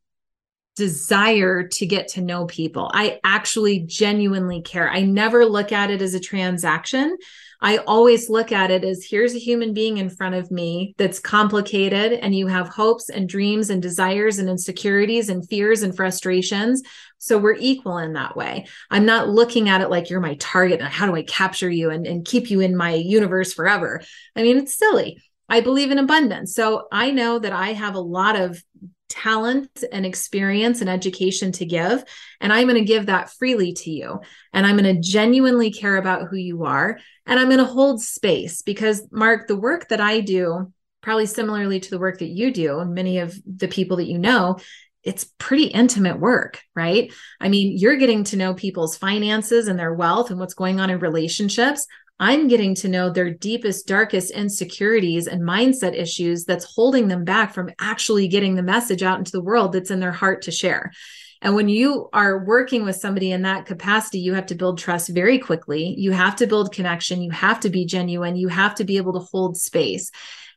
[0.77, 2.91] desire to get to know people.
[2.93, 4.89] I actually genuinely care.
[4.89, 7.17] I never look at it as a transaction.
[7.61, 11.19] I always look at it as here's a human being in front of me that's
[11.19, 16.83] complicated, and you have hopes and dreams and desires and insecurities and fears and frustrations.
[17.19, 18.67] So we're equal in that way.
[18.91, 21.91] I'm not looking at it like you're my target and how do I capture you
[21.91, 24.03] and, and keep you in my universe forever.
[24.37, 25.21] I mean, it's silly.
[25.49, 26.55] I believe in abundance.
[26.55, 28.63] So I know that I have a lot of
[29.09, 32.05] talent and experience and education to give.
[32.41, 34.21] And I'm going to give that freely to you.
[34.53, 36.99] And I'm going to genuinely care about who you are.
[37.27, 41.81] And I'm going to hold space because, Mark, the work that I do, probably similarly
[41.81, 44.59] to the work that you do, and many of the people that you know,
[45.05, 47.13] it's pretty intimate work, right?
[47.41, 50.91] I mean, you're getting to know people's finances and their wealth and what's going on
[50.91, 51.87] in relationships.
[52.21, 57.55] I'm getting to know their deepest, darkest insecurities and mindset issues that's holding them back
[57.55, 60.93] from actually getting the message out into the world that's in their heart to share.
[61.41, 65.09] And when you are working with somebody in that capacity, you have to build trust
[65.09, 65.95] very quickly.
[65.97, 67.23] You have to build connection.
[67.23, 68.35] You have to be genuine.
[68.35, 70.11] You have to be able to hold space.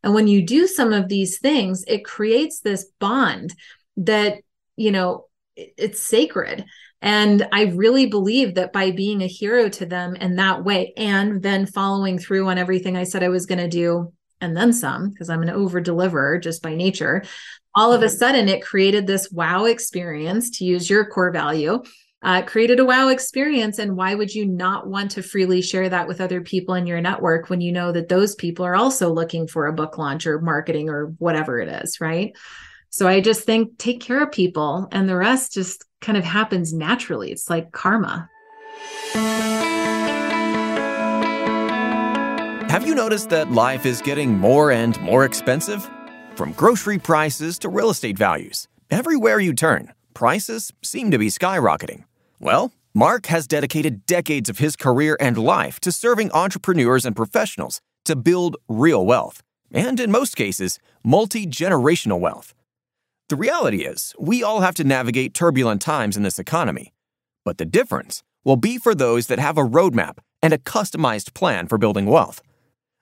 [0.03, 3.53] And when you do some of these things, it creates this bond
[3.97, 4.39] that,
[4.75, 6.65] you know, it's sacred.
[7.01, 11.41] And I really believe that by being a hero to them in that way, and
[11.41, 15.09] then following through on everything I said I was going to do, and then some,
[15.09, 17.23] because I'm an over deliverer just by nature,
[17.73, 21.81] all of a sudden it created this wow experience to use your core value.
[22.23, 23.79] Uh, created a wow experience.
[23.79, 27.01] And why would you not want to freely share that with other people in your
[27.01, 30.39] network when you know that those people are also looking for a book launch or
[30.39, 32.35] marketing or whatever it is, right?
[32.91, 36.73] So I just think take care of people and the rest just kind of happens
[36.73, 37.31] naturally.
[37.31, 38.29] It's like karma.
[42.69, 45.89] Have you noticed that life is getting more and more expensive?
[46.35, 52.03] From grocery prices to real estate values, everywhere you turn, prices seem to be skyrocketing.
[52.39, 57.79] Well, Mark has dedicated decades of his career and life to serving entrepreneurs and professionals
[58.03, 62.53] to build real wealth, and in most cases, multi generational wealth.
[63.31, 66.91] The reality is, we all have to navigate turbulent times in this economy.
[67.45, 71.67] But the difference will be for those that have a roadmap and a customized plan
[71.67, 72.41] for building wealth.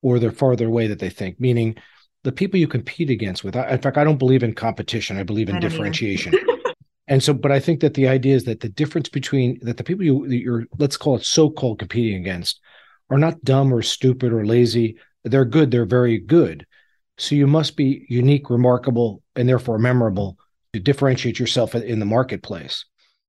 [0.02, 1.76] or they're farther away that they think, meaning
[2.24, 3.56] the people you compete against with.
[3.56, 5.16] In fact, I don't believe in competition.
[5.16, 6.34] I believe in I differentiation.
[7.08, 9.82] and so, but I think that the idea is that the difference between that the
[9.82, 12.60] people you you're let's call it so-called competing against
[13.08, 14.98] are not dumb or stupid or lazy.
[15.24, 15.70] They're good.
[15.70, 16.66] They're very good.
[17.16, 20.36] So you must be unique, remarkable, and therefore memorable
[20.74, 22.84] to differentiate yourself in the marketplace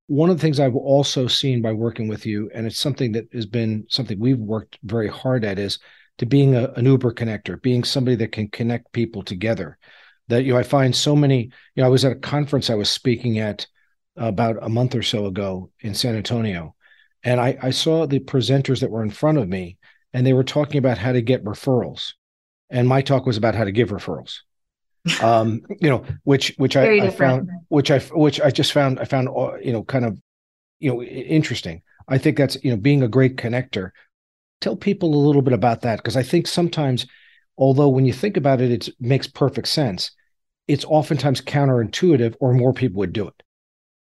[0.08, 3.28] one of the things I've also seen by working with you, and it's something that
[3.34, 5.80] has been something we've worked very hard at, is
[6.18, 9.78] to being a, an Uber connector, being somebody that can connect people together.
[10.30, 11.52] That you know, I find so many.
[11.76, 13.68] You know, I was at a conference I was speaking at
[14.16, 16.76] about a month or so ago in San Antonio,
[17.24, 19.78] and I, I saw the presenters that were in front of me,
[20.14, 22.14] and they were talking about how to get referrals,
[22.70, 24.40] and my talk was about how to give referrals
[25.22, 29.06] um, you know, which which I, I, found, which I which I just found I
[29.06, 30.20] found uh, you know kind of
[30.80, 31.82] you know interesting.
[32.08, 33.92] I think that's you know being a great connector.
[34.62, 37.06] Tell people a little bit about that because I think sometimes,
[37.58, 40.12] although when you think about it, it makes perfect sense.
[40.68, 43.44] It's oftentimes counterintuitive, or more people would do it.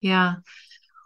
[0.00, 0.36] Yeah.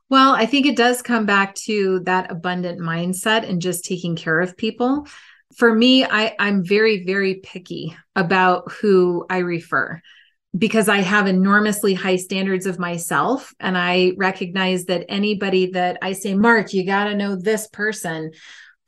[0.08, 4.40] Well, I think it does come back to that abundant mindset and just taking care
[4.40, 5.06] of people
[5.56, 10.00] for me I, i'm very very picky about who i refer
[10.56, 16.12] because i have enormously high standards of myself and i recognize that anybody that i
[16.12, 18.32] say mark you got to know this person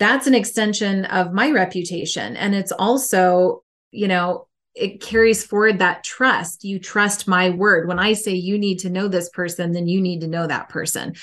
[0.03, 2.37] that's an extension of my reputation.
[2.37, 6.65] And it's also you know it carries forward that trust.
[6.65, 7.87] You trust my word.
[7.87, 10.69] When i say you need to know this person then you need to know that
[10.69, 11.15] person.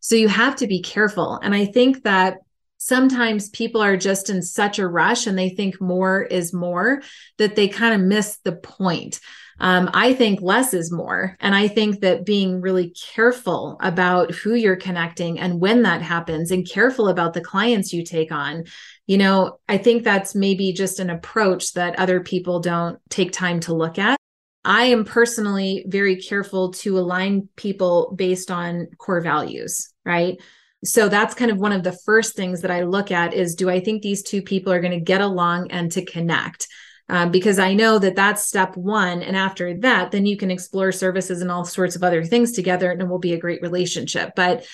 [0.00, 1.38] So you have to be careful.
[1.42, 2.38] And i think that
[2.84, 7.00] sometimes people are just in such a rush and they think more is more
[7.38, 9.20] that they kind of miss the point.
[9.58, 11.34] Um, I think less is more.
[11.40, 16.50] And I think that being really careful about who you're connecting and when that happens,
[16.50, 18.64] and careful about the clients you take on,
[19.06, 23.60] you know, I think that's maybe just an approach that other people don't take time
[23.60, 24.18] to look at.
[24.62, 30.38] I am personally very careful to align people based on core values, right?
[30.84, 33.68] So that's kind of one of the first things that i look at is do
[33.70, 36.68] i think these two people are going to get along and to connect?
[37.08, 40.90] Um, because i know that that's step one and after that then you can explore
[40.90, 44.32] services and all sorts of other things together and it will be a great relationship.
[44.34, 44.64] But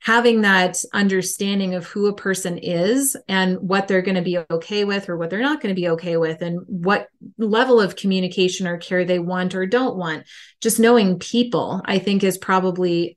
[0.00, 4.84] having that understanding of who a person is and what they're going to be okay
[4.84, 8.66] with or what they're not going to be okay with and what level of communication
[8.66, 10.24] or care they want or don't want
[10.60, 13.16] just knowing people i think is probably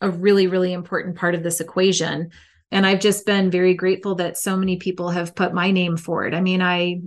[0.00, 2.30] a really really important part of this equation.
[2.72, 6.34] And i've just been very grateful that so many people have put my name forward.
[6.34, 7.00] I mean i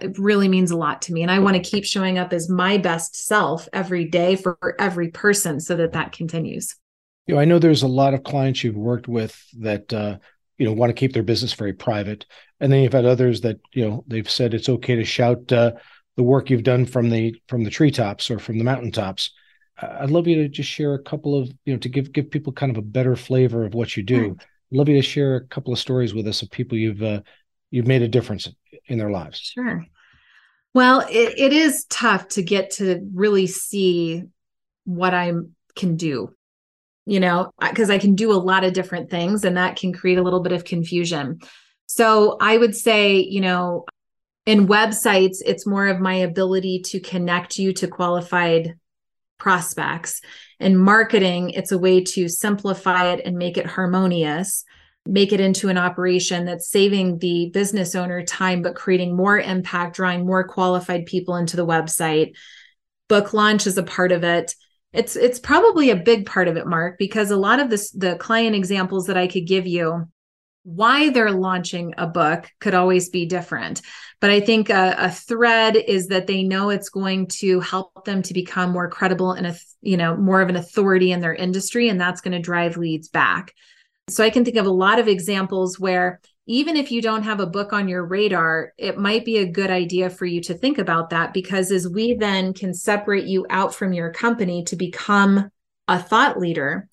[0.00, 2.50] it really means a lot to me and i want to keep showing up as
[2.50, 6.74] my best self every day for every person so that that continues.
[7.26, 10.16] You know, I know there's a lot of clients you've worked with that uh,
[10.56, 12.26] you know want to keep their business very private,
[12.58, 15.72] and then you've had others that you know they've said it's okay to shout uh,
[16.16, 19.30] the work you've done from the from the treetops or from the mountaintops.
[19.80, 22.52] I'd love you to just share a couple of you know to give give people
[22.52, 24.36] kind of a better flavor of what you do.
[24.38, 27.20] I'd love you to share a couple of stories with us of people you've uh,
[27.70, 28.48] you've made a difference
[28.86, 29.38] in their lives.
[29.38, 29.84] Sure.
[30.74, 34.24] Well, it, it is tough to get to really see
[34.84, 35.32] what I
[35.74, 36.34] can do
[37.08, 40.18] you know, because I can do a lot of different things and that can create
[40.18, 41.40] a little bit of confusion.
[41.86, 43.86] So I would say, you know,
[44.44, 48.74] in websites, it's more of my ability to connect you to qualified
[49.38, 50.20] prospects.
[50.60, 54.64] In marketing, it's a way to simplify it and make it harmonious,
[55.06, 59.96] make it into an operation that's saving the business owner time, but creating more impact,
[59.96, 62.34] drawing more qualified people into the website.
[63.08, 64.54] Book launch is a part of it
[64.92, 68.16] it's it's probably a big part of it mark because a lot of this the
[68.16, 70.08] client examples that i could give you
[70.68, 73.80] why they're launching a book could always be different.
[74.20, 78.20] But i think a, a, thread is that they know it's going to help them
[78.22, 81.88] to become more credible and a you know more of an authority in their industry
[81.88, 83.54] and that's going to drive leads back.
[84.10, 87.40] So i can think of a lot of examples where even if you don't have
[87.40, 90.78] a book on your radar, it might be a good idea for you to think
[90.78, 95.50] about that because as we then can separate you out from your company to become
[95.88, 96.88] a thought leader,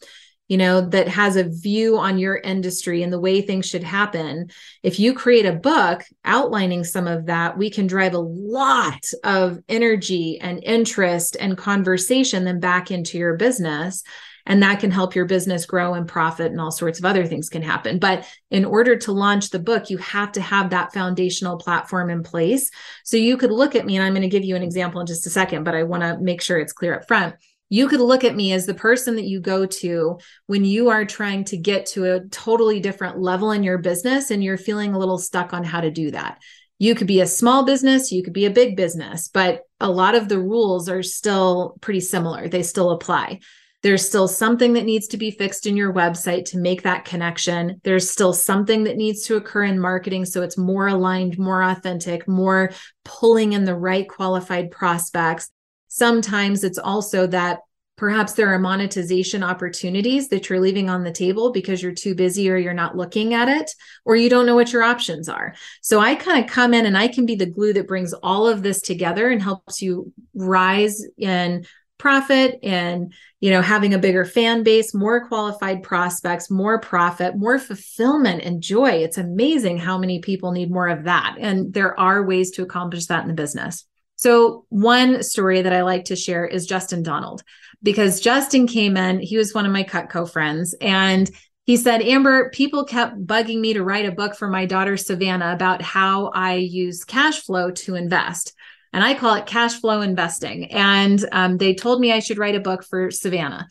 [0.47, 4.51] you know, that has a view on your industry and the way things should happen.
[4.83, 9.59] If you create a book outlining some of that, we can drive a lot of
[9.67, 14.03] energy and interest and conversation then back into your business.
[14.47, 17.49] And that can help your business grow and profit and all sorts of other things
[17.49, 17.97] can happen.
[17.97, 22.21] But in order to launch the book you have to have that foundational platform in
[22.21, 22.69] place.
[23.03, 25.07] So you could look at me and i'm going to give you an example in
[25.07, 27.35] just a second but i want to make sure it's clear up front
[27.75, 31.03] you could look at me as the person that you go to when you are
[31.03, 34.97] trying to get to a totally different level in your business and you're feeling a
[34.97, 36.41] little stuck on how to do that.
[36.79, 40.15] You could be a small business, you could be a big business, but a lot
[40.15, 42.47] of the rules are still pretty similar.
[42.47, 43.41] They still apply.
[43.83, 47.81] There's still something that needs to be fixed in your website to make that connection.
[47.83, 52.25] There's still something that needs to occur in marketing so it's more aligned, more authentic,
[52.25, 52.71] more
[53.03, 55.49] pulling in the right qualified prospects.
[55.95, 57.59] Sometimes it's also that
[57.95, 62.49] perhaps there are monetization opportunities that you're leaving on the table because you're too busy
[62.49, 63.71] or you're not looking at it
[64.03, 65.55] or you don't know what your options are.
[65.81, 68.45] So I kind of come in and I can be the glue that brings all
[68.45, 71.65] of this together and helps you rise in
[71.97, 77.57] profit and you know having a bigger fan base more qualified prospects more profit more
[77.57, 78.89] fulfillment and joy.
[78.89, 81.37] It's amazing how many people need more of that.
[81.39, 85.81] And there are ways to accomplish that in the business so one story that i
[85.81, 87.43] like to share is justin donald
[87.83, 91.29] because justin came in he was one of my cutco friends and
[91.65, 95.51] he said, Amber, people kept bugging me to write a book for my daughter Savannah
[95.51, 98.53] about how I use cash flow to invest
[98.95, 100.71] and I call it cash flow investing.
[100.71, 103.67] And um, they told me I should write a book for Savannah.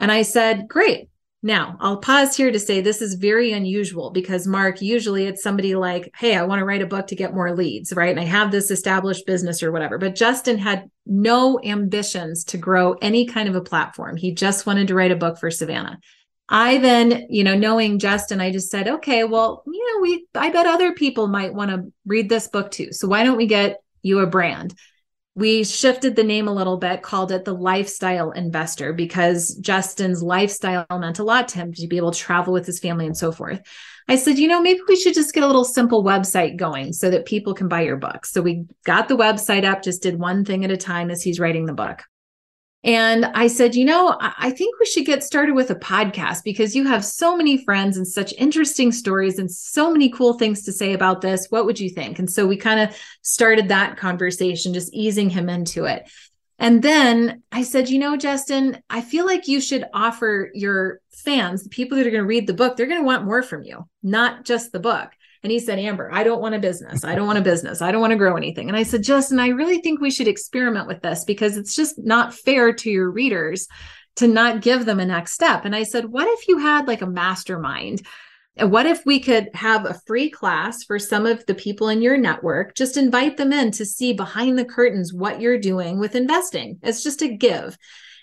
[0.00, 1.10] And I said, great.
[1.44, 5.74] Now, I'll pause here to say this is very unusual because, Mark, usually it's somebody
[5.74, 8.08] like, hey, I want to write a book to get more leads, right?
[8.08, 9.98] And I have this established business or whatever.
[9.98, 14.16] But Justin had no ambitions to grow any kind of a platform.
[14.16, 16.00] He just wanted to write a book for Savannah.
[16.48, 20.48] I then, you know, knowing Justin, I just said, okay, well, you know, we, I
[20.48, 22.90] bet other people might want to read this book too.
[22.92, 24.74] So why don't we get you a brand.
[25.36, 30.86] We shifted the name a little bit, called it the lifestyle investor because Justin's lifestyle
[30.92, 33.32] meant a lot to him to be able to travel with his family and so
[33.32, 33.60] forth.
[34.06, 37.10] I said, you know, maybe we should just get a little simple website going so
[37.10, 38.26] that people can buy your book.
[38.26, 41.40] So we got the website up, just did one thing at a time as he's
[41.40, 42.02] writing the book.
[42.84, 46.76] And I said, you know, I think we should get started with a podcast because
[46.76, 50.72] you have so many friends and such interesting stories and so many cool things to
[50.72, 51.46] say about this.
[51.48, 52.18] What would you think?
[52.18, 56.10] And so we kind of started that conversation, just easing him into it.
[56.58, 61.62] And then I said, you know, Justin, I feel like you should offer your fans,
[61.62, 63.62] the people that are going to read the book, they're going to want more from
[63.62, 65.10] you, not just the book.
[65.44, 67.04] And he said, Amber, I don't want a business.
[67.04, 67.82] I don't want a business.
[67.82, 68.68] I don't want to grow anything.
[68.68, 71.98] And I said, Justin, I really think we should experiment with this because it's just
[71.98, 73.68] not fair to your readers
[74.16, 75.66] to not give them a next step.
[75.66, 78.06] And I said, what if you had like a mastermind?
[78.56, 82.16] What if we could have a free class for some of the people in your
[82.16, 82.74] network?
[82.74, 86.78] Just invite them in to see behind the curtains what you're doing with investing.
[86.82, 87.76] It's just a give.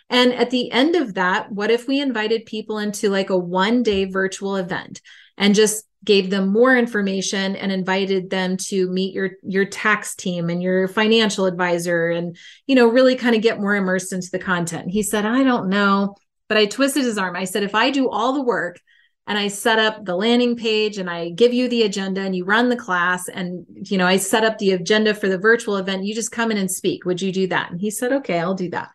[0.09, 3.83] And at the end of that, what if we invited people into like a one
[3.83, 5.01] day virtual event
[5.37, 10.49] and just gave them more information and invited them to meet your your tax team
[10.49, 14.39] and your financial advisor and you know really kind of get more immersed into the
[14.39, 14.89] content.
[14.89, 16.15] He said i don't know
[16.47, 17.35] but i twisted his arm.
[17.35, 18.79] I said if i do all the work
[19.27, 22.45] and i set up the landing page and i give you the agenda and you
[22.45, 26.03] run the class and you know i set up the agenda for the virtual event
[26.03, 27.05] you just come in and speak.
[27.05, 27.71] Would you do that?
[27.71, 28.89] And he said okay i'll do that.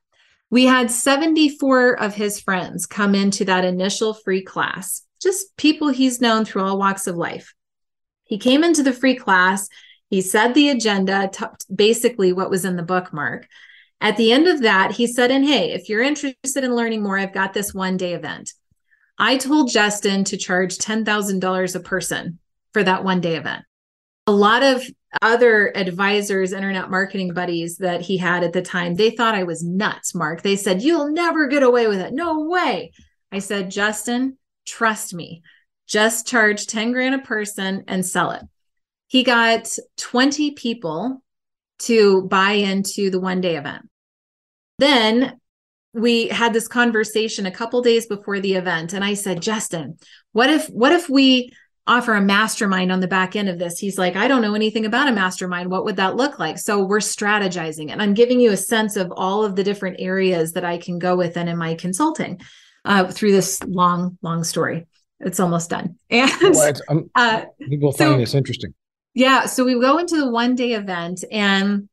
[0.48, 6.20] We had 74 of his friends come into that initial free class just people he's
[6.20, 7.54] known through all walks of life.
[8.24, 9.68] He came into the free class.
[10.10, 13.46] He said the agenda, t- basically what was in the bookmark.
[14.00, 17.18] At the end of that, he said, and hey, if you're interested in learning more,
[17.18, 18.52] I've got this one day event.
[19.18, 22.38] I told Justin to charge $10,000 a person
[22.72, 23.64] for that one day event.
[24.26, 24.82] A lot of
[25.22, 29.64] other advisors, internet marketing buddies that he had at the time, they thought I was
[29.64, 30.42] nuts, Mark.
[30.42, 32.12] They said, You'll never get away with it.
[32.12, 32.92] No way.
[33.32, 34.36] I said, Justin,
[34.66, 35.42] Trust me,
[35.86, 38.42] just charge 10 grand a person and sell it.
[39.06, 41.22] He got 20 people
[41.78, 43.88] to buy into the one day event.
[44.78, 45.40] Then
[45.92, 49.96] we had this conversation a couple days before the event and I said, "Justin,
[50.32, 51.52] what if what if we
[51.86, 54.84] offer a mastermind on the back end of this?" He's like, "I don't know anything
[54.84, 55.70] about a mastermind.
[55.70, 59.12] What would that look like?" So we're strategizing and I'm giving you a sense of
[59.16, 62.40] all of the different areas that I can go within in my consulting
[62.86, 64.86] uh, through this long, long story.
[65.20, 65.98] It's almost done.
[66.10, 68.74] And well, um, uh, people so, find this interesting.
[69.14, 69.46] Yeah.
[69.46, 71.88] So we go into the one day event and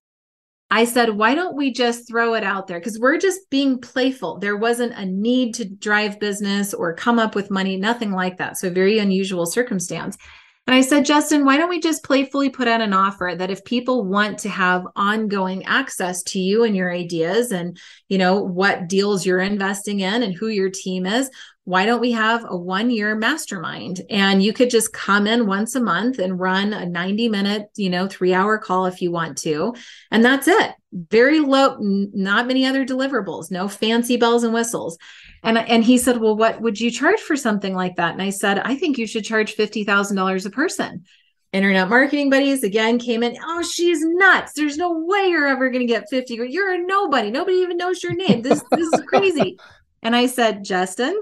[0.70, 2.80] I said, why don't we just throw it out there?
[2.80, 4.40] Because we're just being playful.
[4.40, 8.58] There wasn't a need to drive business or come up with money, nothing like that.
[8.58, 10.18] So, very unusual circumstance.
[10.66, 13.66] And I said, Justin, why don't we just playfully put out an offer that if
[13.66, 18.88] people want to have ongoing access to you and your ideas and, you know, what
[18.88, 21.30] deals you're investing in and who your team is,
[21.66, 24.02] why don't we have a one year mastermind?
[24.10, 27.90] And you could just come in once a month and run a 90 minute you
[27.90, 29.74] know three hour call if you want to.
[30.12, 30.72] And that's it.
[30.92, 34.98] Very low not many other deliverables no fancy bells and whistles.
[35.42, 38.14] And and he said well what would you charge for something like that?
[38.14, 41.06] And i said i think you should charge $50000 a person.
[41.54, 43.38] Internet marketing buddies again came in.
[43.42, 44.52] Oh she's nuts.
[44.54, 47.32] There's no way you're ever going to get 50 you're a nobody.
[47.32, 48.42] Nobody even knows your name.
[48.42, 49.58] This this is crazy.
[50.06, 51.18] And i said justin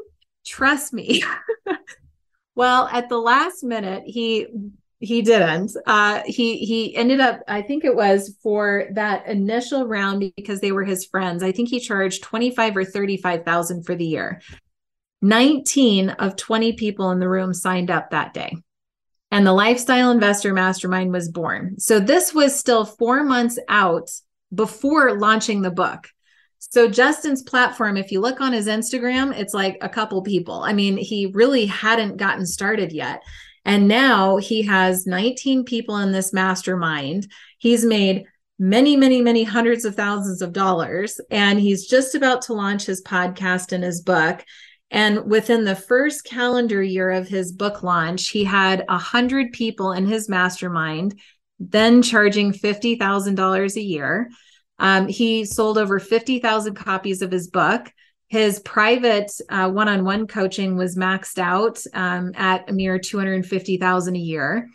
[0.46, 1.24] trust me.
[2.56, 4.48] Well at the last minute he
[5.00, 5.72] he didn't.
[5.86, 10.72] Uh he he ended up i think it was for that initial round because they
[10.72, 11.44] were his friends.
[11.44, 14.42] I think he charged 25 or 35,000 for the year.
[15.22, 18.56] 19 of 20 people in the room signed up that day.
[19.30, 21.80] And the lifestyle investor mastermind was born.
[21.80, 24.12] So this was still 4 months out
[24.54, 26.10] before launching the book
[26.70, 30.62] so Justin's platform, if you look on his Instagram, it's like a couple people.
[30.62, 33.24] I mean, he really hadn't gotten started yet.
[33.66, 37.32] And now he has 19 people in this mastermind.
[37.58, 38.26] He's made
[38.60, 41.20] many, many, many hundreds of thousands of dollars.
[41.32, 44.46] And he's just about to launch his podcast and his book.
[44.92, 49.94] And within the first calendar year of his book launch, he had a hundred people
[49.94, 51.20] in his mastermind,
[51.60, 54.30] then charging $50,000 a year.
[54.82, 57.90] Um, he sold over 50,000 copies of his book.
[58.28, 64.20] His private one on one coaching was maxed out um, at a mere 250,000 a
[64.20, 64.68] year.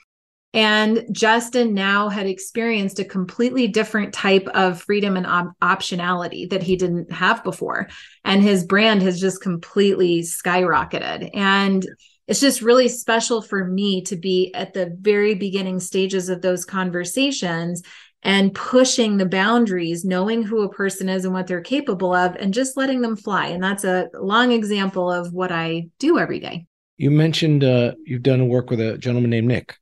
[0.55, 6.63] And Justin now had experienced a completely different type of freedom and op- optionality that
[6.63, 7.89] he didn't have before.
[8.25, 11.31] And his brand has just completely skyrocketed.
[11.35, 11.85] And
[12.27, 16.65] it's just really special for me to be at the very beginning stages of those
[16.65, 17.83] conversations
[18.27, 22.53] and pushing the boundaries, knowing who a person is and what they're capable of, and
[22.53, 23.47] just letting them fly.
[23.47, 26.67] And that's a long example of what I do every day.
[26.97, 29.77] You mentioned uh, you've done work with a gentleman named Nick.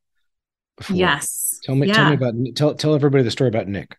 [0.77, 0.95] Before.
[0.95, 1.59] Yes.
[1.65, 1.95] Tell me, yeah.
[1.95, 3.97] tell me about tell tell everybody the story about Nick.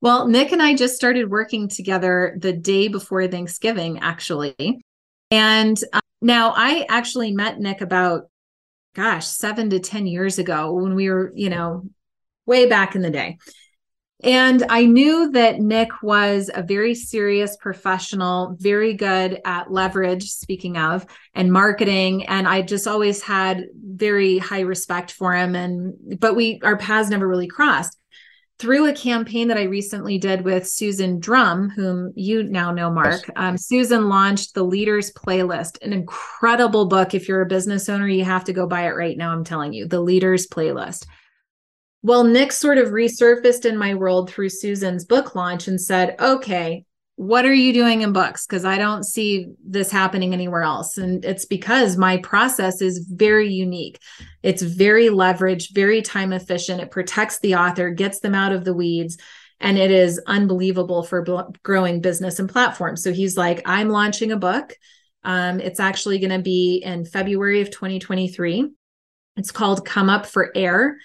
[0.00, 4.80] Well, Nick and I just started working together the day before Thanksgiving, actually.
[5.32, 8.30] And uh, now I actually met Nick about,
[8.94, 11.82] gosh, seven to 10 years ago when we were, you know,
[12.46, 13.38] way back in the day.
[14.24, 20.76] And I knew that Nick was a very serious professional, very good at leverage, speaking
[20.76, 22.26] of, and marketing.
[22.26, 25.54] And I just always had very high respect for him.
[25.54, 27.96] And, but we, our paths never really crossed.
[28.58, 33.22] through a campaign that I recently did with Susan Drum, whom you now know, Mark.
[33.28, 33.30] Yes.
[33.36, 37.14] Um, Susan launched the Leaders Playlist, an incredible book.
[37.14, 39.30] If you're a business owner, you have to go buy it right now.
[39.30, 41.06] I'm telling you, the Leaders Playlist.
[42.02, 46.84] Well, Nick sort of resurfaced in my world through Susan's book launch and said, okay,
[47.16, 48.46] what are you doing in books?
[48.46, 50.98] Because I don't see this happening anywhere else.
[50.98, 53.98] And it's because my process is very unique.
[54.44, 56.80] It's very leveraged, very time efficient.
[56.80, 59.18] It protects the author, gets them out of the weeds.
[59.58, 63.02] And it is unbelievable for growing business and platforms.
[63.02, 64.72] So he's like, I'm launching a book.
[65.24, 68.70] Um, it's actually going to be in February of 2023.
[69.36, 70.98] It's called Come Up for Air.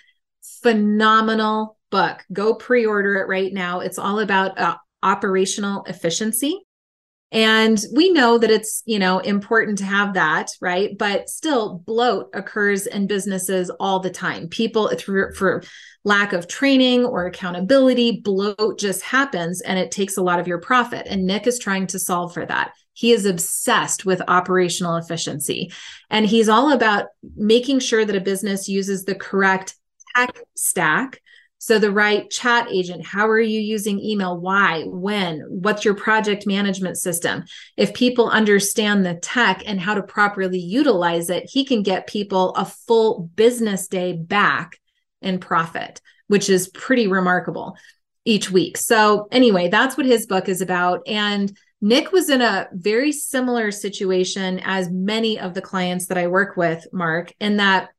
[0.64, 2.24] Phenomenal book.
[2.34, 3.82] Go pre order it right now.
[3.82, 6.66] It's all about uh, operational efficiency.
[7.34, 10.96] And we know that it's, you know, important to have that, right?
[10.96, 14.50] But still bloat occurs in businesses all the time.
[14.50, 15.64] People through for
[16.04, 20.60] lack of training or accountability, bloat just happens and it takes a lot of your
[20.60, 21.08] profit.
[21.10, 22.74] And Nick is trying to solve for that.
[22.94, 25.72] He is obsessed with operational efficiency
[26.12, 29.74] and he's all about making sure that a business uses the correct
[30.16, 31.22] tech stack
[31.64, 34.38] so, the right chat agent, how are you using email?
[34.38, 34.84] Why?
[34.84, 35.46] When?
[35.48, 37.46] What's your project management system?
[37.78, 42.54] If people understand the tech and how to properly utilize it, he can get people
[42.56, 44.78] a full business day back
[45.22, 47.78] in profit, which is pretty remarkable
[48.26, 48.76] each week.
[48.76, 51.00] So, anyway, that's what his book is about.
[51.08, 56.28] And Nick was in a very similar situation as many of the clients that I
[56.28, 57.92] work with, Mark, in that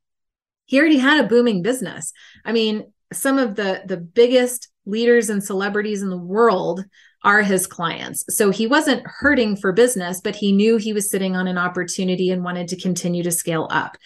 [0.65, 2.11] he already had a booming business.
[2.43, 6.83] I mean, some of the the biggest leaders and celebrities in the world
[7.23, 8.23] are his clients.
[8.29, 12.29] So he wasn't hurting for business, but he knew he was sitting on an opportunity
[12.29, 13.97] and wanted to continue to scale up.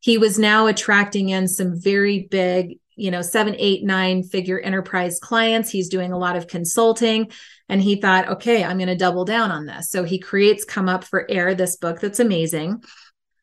[0.00, 5.18] He was now attracting in some very big, you know, seven, eight, nine figure enterprise
[5.18, 5.70] clients.
[5.70, 7.30] He's doing a lot of consulting.
[7.70, 9.90] And he thought, okay, I'm going to double down on this.
[9.90, 12.84] So he creates Come Up for Air, this book that's amazing.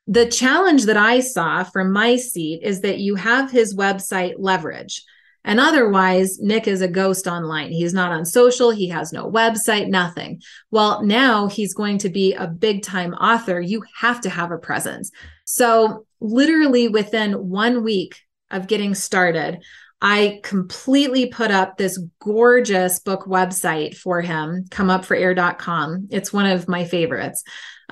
[0.07, 5.03] The challenge that I saw from my seat is that you have his website leverage.
[5.45, 7.71] And otherwise, Nick is a ghost online.
[7.71, 10.41] He's not on social, he has no website, nothing.
[10.71, 13.59] Well, now he's going to be a big time author.
[13.59, 15.11] You have to have a presence.
[15.45, 19.61] So, literally within one week of getting started,
[20.01, 26.07] I completely put up this gorgeous book website for him, comeupforair.com.
[26.11, 27.43] It's one of my favorites.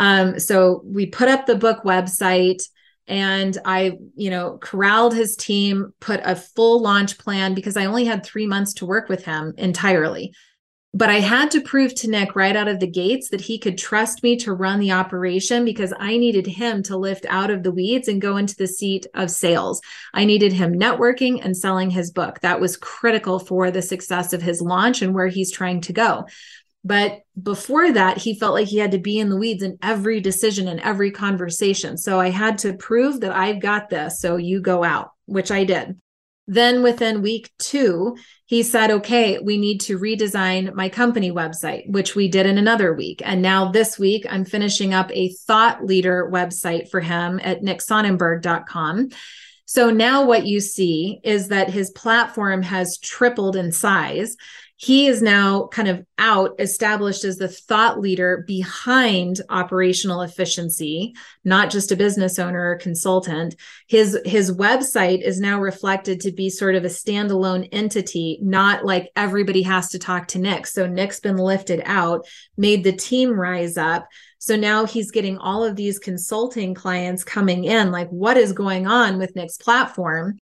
[0.02, 2.64] Um, so we put up the book website
[3.08, 8.06] and I, you know, corralled his team, put a full launch plan because I only
[8.06, 10.34] had three months to work with him entirely.
[10.94, 13.78] But I had to prove to Nick right out of the gates that he could
[13.78, 17.72] trust me to run the operation because I needed him to lift out of the
[17.72, 19.82] weeds and go into the seat of sales.
[20.14, 22.42] I needed him networking and selling his book.
[22.42, 26.26] That was critical for the success of his launch and where he's trying to go.
[26.84, 30.20] But before that, he felt like he had to be in the weeds in every
[30.20, 31.98] decision and every conversation.
[31.98, 34.20] So I had to prove that I've got this.
[34.20, 36.00] So you go out, which I did.
[36.48, 42.16] Then within week two, he said, okay, we need to redesign my company website, which
[42.16, 43.22] we did in another week.
[43.24, 49.10] And now this week, I'm finishing up a thought leader website for him at nicksonnenberg.com.
[49.66, 54.36] So now what you see is that his platform has tripled in size
[54.82, 61.14] he is now kind of out established as the thought leader behind operational efficiency
[61.44, 63.56] not just a business owner or consultant.
[63.88, 69.12] His his website is now reflected to be sort of a standalone entity not like
[69.16, 70.66] everybody has to talk to nick.
[70.66, 72.28] So nick's been lifted out
[72.58, 74.08] made the team rise up.
[74.40, 78.88] So now he's getting all of these consulting clients coming in like what is going
[78.88, 80.40] on with nick's platform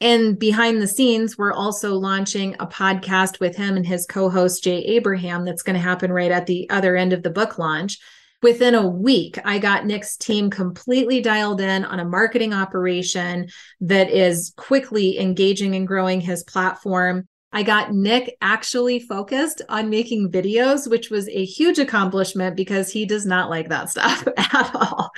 [0.00, 4.62] and behind the scenes, we're also launching a podcast with him and his co host,
[4.62, 7.98] Jay Abraham, that's going to happen right at the other end of the book launch.
[8.40, 13.48] Within a week, I got Nick's team completely dialed in on a marketing operation
[13.80, 17.26] that is quickly engaging and growing his platform.
[17.52, 23.04] I got Nick actually focused on making videos, which was a huge accomplishment because he
[23.04, 25.10] does not like that stuff at all.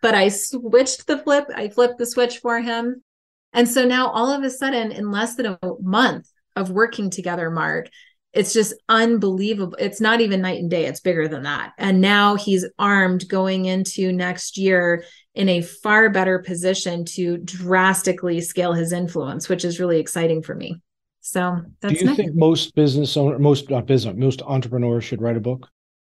[0.00, 3.02] But I switched the flip, I flipped the switch for him
[3.52, 7.50] and so now all of a sudden, in less than a month of working together,
[7.50, 7.88] Mark,
[8.32, 9.76] it's just unbelievable.
[9.80, 11.72] It's not even night and day, it's bigger than that.
[11.78, 18.40] And now he's armed going into next year in a far better position to drastically
[18.40, 20.80] scale his influence, which is really exciting for me.
[21.20, 22.16] So that's Do you Nick.
[22.16, 25.68] think most business owner, most not business, most entrepreneurs should write a book?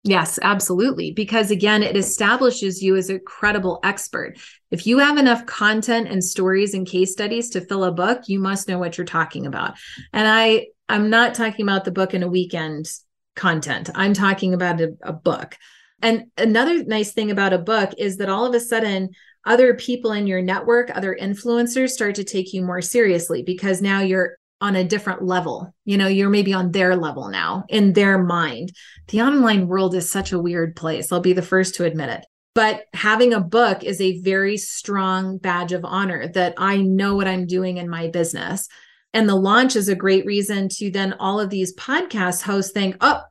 [0.02, 1.12] Yes, absolutely.
[1.12, 4.38] Because again, it establishes you as a credible expert.
[4.70, 8.38] If you have enough content and stories and case studies to fill a book, you
[8.40, 9.74] must know what you're talking about.
[10.12, 12.90] And I I'm not talking about the book in a weekend
[13.36, 13.90] content.
[13.94, 15.56] I'm talking about a, a book.
[16.02, 19.10] And another nice thing about a book is that all of a sudden,
[19.46, 24.00] other people in your network, other influencers start to take you more seriously because now
[24.00, 25.74] you're on a different level.
[25.84, 28.72] You know, you're maybe on their level now in their mind.
[29.08, 31.10] The online world is such a weird place.
[31.10, 32.26] I'll be the first to admit it.
[32.54, 37.28] But having a book is a very strong badge of honor that I know what
[37.28, 38.68] I'm doing in my business.
[39.12, 42.96] And the launch is a great reason to then all of these podcast hosts think,
[43.00, 43.22] oh,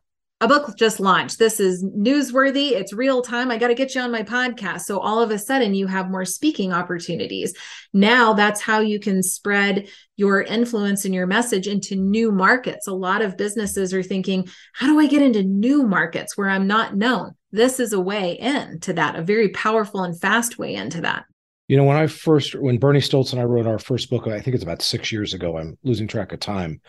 [0.41, 1.37] a book just launched.
[1.37, 2.71] This is newsworthy.
[2.71, 3.51] It's real time.
[3.51, 4.81] I got to get you on my podcast.
[4.81, 7.53] So all of a sudden, you have more speaking opportunities.
[7.91, 12.87] Now, that's how you can spread your influence and your message into new markets.
[12.87, 16.67] A lot of businesses are thinking, how do I get into new markets where I'm
[16.67, 17.33] not known?
[17.51, 21.25] This is a way in to that, a very powerful and fast way into that.
[21.67, 24.39] You know, when I first, when Bernie Stoltz and I wrote our first book, I
[24.39, 26.79] think it's about six years ago, I'm losing track of time,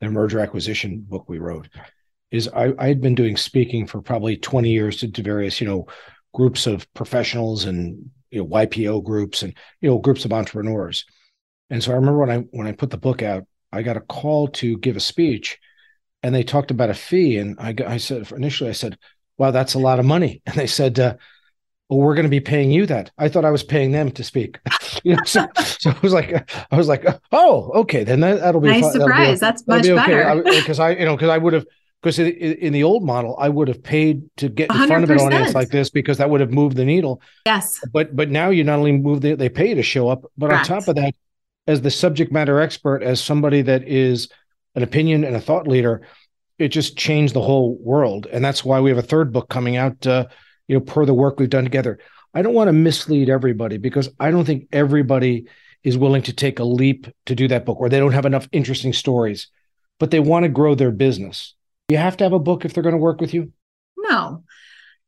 [0.00, 1.68] the merger acquisition book we wrote
[2.34, 5.68] is I, I had been doing speaking for probably 20 years to, to various, you
[5.68, 5.86] know,
[6.32, 11.04] groups of professionals and you know YPO groups and you know groups of entrepreneurs.
[11.70, 14.00] And so I remember when I when I put the book out, I got a
[14.00, 15.58] call to give a speech,
[16.22, 18.98] and they talked about a fee, and I I said initially I said,
[19.38, 20.98] "Wow, that's a lot of money," and they said.
[20.98, 21.14] Uh,
[21.90, 23.10] well, we're going to be paying you that.
[23.18, 24.58] I thought I was paying them to speak.
[25.04, 28.62] you know, so, so I was like, I was like, oh, okay, then that, will
[28.62, 28.92] be nice fun.
[28.92, 29.40] surprise.
[29.40, 30.06] Be, That's much be okay.
[30.06, 31.66] better because I, I, you know, because I would have
[32.04, 34.86] because in, the old model i would have paid to get in 100%.
[34.88, 37.22] front of an audience like this because that would have moved the needle.
[37.46, 37.80] Yes.
[37.92, 40.70] But but now you not only move the, they pay to show up but Correct.
[40.70, 41.14] on top of that
[41.66, 44.28] as the subject matter expert as somebody that is
[44.74, 46.06] an opinion and a thought leader
[46.58, 48.26] it just changed the whole world.
[48.30, 50.26] And that's why we have a third book coming out uh,
[50.68, 51.98] you know per the work we've done together.
[52.34, 55.46] I don't want to mislead everybody because i don't think everybody
[55.84, 58.48] is willing to take a leap to do that book or they don't have enough
[58.52, 59.48] interesting stories
[60.00, 61.54] but they want to grow their business
[61.88, 63.52] you have to have a book if they're going to work with you?
[63.96, 64.44] No.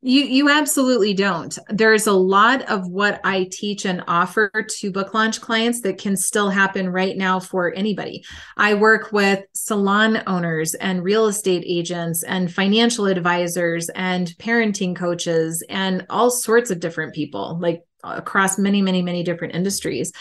[0.01, 1.57] You you absolutely don't.
[1.69, 6.15] There's a lot of what I teach and offer to book launch clients that can
[6.15, 8.23] still happen right now for anybody.
[8.57, 15.63] I work with salon owners and real estate agents and financial advisors and parenting coaches
[15.67, 20.13] and all sorts of different people like across many many many different industries.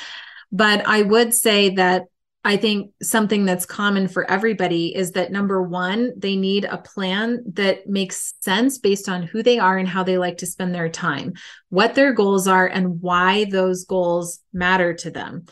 [0.51, 2.05] But I would say that
[2.47, 7.43] I think something that's common for everybody is that number one, they need a plan
[7.55, 10.89] that makes sense based on who they are and how they like to spend their
[10.89, 11.35] time,
[11.71, 15.47] what their goals are, and why those goals matter to them.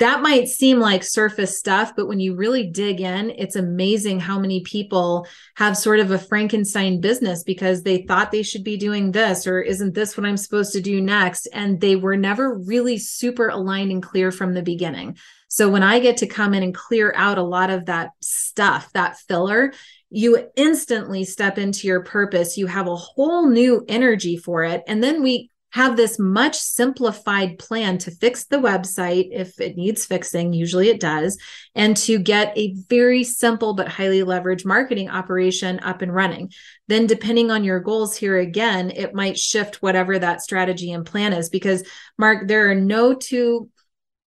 [0.00, 4.36] That might seem like surface stuff, but when you really dig in, it's amazing how
[4.36, 9.12] many people have sort of a Frankenstein business because they thought they should be doing
[9.12, 11.46] this, or isn't this what I'm supposed to do next?
[11.52, 15.18] And they were never really super aligned and clear from the beginning.
[15.52, 18.90] So when I get to come in and clear out a lot of that stuff,
[18.94, 19.74] that filler,
[20.08, 22.56] you instantly step into your purpose.
[22.56, 24.82] You have a whole new energy for it.
[24.86, 30.06] And then we have this much simplified plan to fix the website if it needs
[30.06, 31.36] fixing, usually it does,
[31.74, 36.50] and to get a very simple but highly leveraged marketing operation up and running.
[36.88, 41.34] Then, depending on your goals here again, it might shift whatever that strategy and plan
[41.34, 41.86] is because,
[42.16, 43.68] Mark, there are no two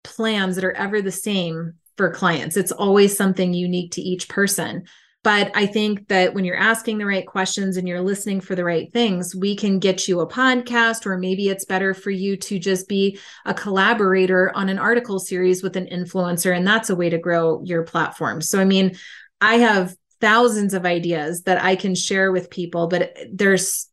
[0.05, 2.57] plans that are ever the same for clients.
[2.57, 4.85] It's always something unique to each person.
[5.23, 8.65] But I think that when you're asking the right questions and you're listening for the
[8.65, 12.59] right things, we can get you a podcast, or maybe it's better for you to
[12.59, 16.55] just be a collaborator on an article series with an influencer.
[16.55, 18.43] And that's a way to grow your platform.
[18.43, 18.97] So, I mean,
[19.41, 23.89] I have thousands of ideas that I can share with people, but there's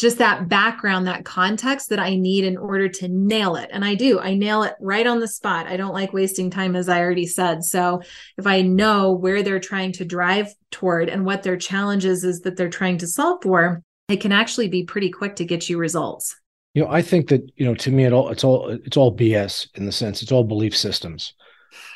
[0.00, 3.68] just that background, that context that I need in order to nail it.
[3.70, 5.66] And I do, I nail it right on the spot.
[5.66, 7.62] I don't like wasting time, as I already said.
[7.64, 8.00] So
[8.38, 12.56] if I know where they're trying to drive toward and what their challenges is that
[12.56, 16.34] they're trying to solve for, it can actually be pretty quick to get you results.
[16.72, 19.14] You know, I think that, you know, to me, it all, it's all, it's all
[19.14, 21.34] BS in the sense it's all belief systems.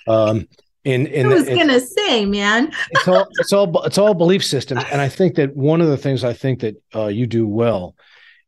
[0.07, 0.47] Um,
[0.85, 4.45] in, in I was the, gonna say, man, it's all it's all it's all belief
[4.45, 7.47] systems, and I think that one of the things I think that uh, you do
[7.47, 7.97] well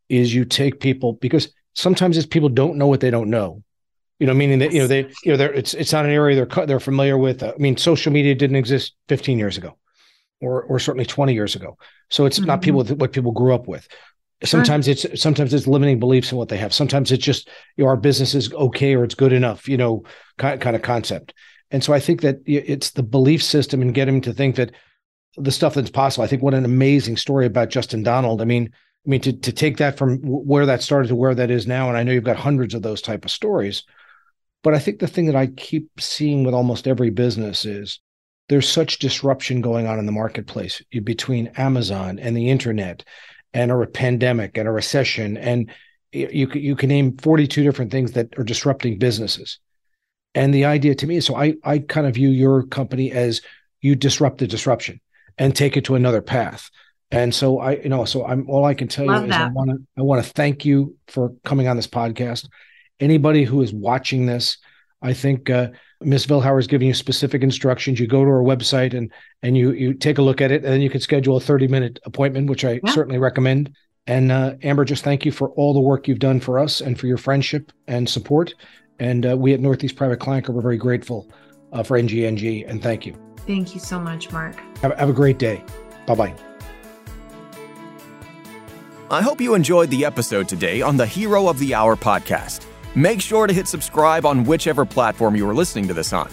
[0.08, 3.62] is you take people because sometimes it's people don't know what they don't know.
[4.18, 6.36] You know, meaning that you know they you know they're it's it's not an area
[6.36, 7.42] they're they're familiar with.
[7.42, 9.76] I mean, social media didn't exist 15 years ago,
[10.40, 11.78] or or certainly 20 years ago.
[12.10, 12.48] So it's mm-hmm.
[12.48, 13.88] not people with what people grew up with.
[14.44, 14.92] Sometimes sure.
[14.92, 16.74] it's sometimes it's limiting beliefs in what they have.
[16.74, 19.68] Sometimes it's just you know, our business is okay or it's good enough.
[19.68, 20.04] You know,
[20.38, 21.32] kind kind of concept.
[21.70, 24.72] And so I think that it's the belief system and getting to think that
[25.36, 26.24] the stuff that's possible.
[26.24, 28.40] I think what an amazing story about Justin Donald.
[28.40, 28.70] I mean,
[29.06, 31.88] I mean to to take that from where that started to where that is now,
[31.88, 33.82] and I know you've got hundreds of those type of stories.
[34.62, 38.00] But I think the thing that I keep seeing with almost every business is
[38.48, 43.04] there's such disruption going on in the marketplace between Amazon and the internet
[43.52, 45.70] and a pandemic and a recession and
[46.12, 49.58] you you can name 42 different things that are disrupting businesses.
[50.36, 53.40] And the idea to me is so I I kind of view your company as
[53.80, 55.00] you disrupt the disruption
[55.38, 56.70] and take it to another path.
[57.10, 59.48] And so I, you know, so I'm all I can tell Love you is I
[59.48, 62.48] want to I want to thank you for coming on this podcast.
[63.00, 64.58] Anybody who is watching this,
[65.00, 65.68] I think uh,
[66.02, 67.98] Miss Vilhauer is giving you specific instructions.
[67.98, 69.10] You go to our website and
[69.42, 71.66] and you you take a look at it, and then you can schedule a 30
[71.68, 72.90] minute appointment, which I yeah.
[72.90, 73.74] certainly recommend.
[74.06, 77.00] And uh, Amber, just thank you for all the work you've done for us and
[77.00, 78.54] for your friendship and support.
[78.98, 81.30] And uh, we at Northeast Private Client Group are very grateful
[81.72, 83.14] uh, for NGNG and thank you.
[83.46, 84.56] Thank you so much, Mark.
[84.78, 85.62] Have, have a great day.
[86.06, 86.34] Bye bye.
[89.08, 92.66] I hope you enjoyed the episode today on the Hero of the Hour podcast.
[92.96, 96.30] Make sure to hit subscribe on whichever platform you are listening to this on.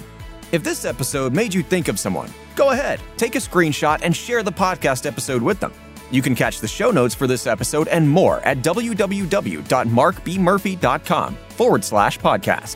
[0.51, 4.41] If this episode made you think of someone, go ahead, take a screenshot and share
[4.41, 5.73] the podcast episode with them.
[6.13, 12.19] You can catch the show notes for this episode and more at www.markbmurphy.com forward slash
[12.19, 12.75] podcast.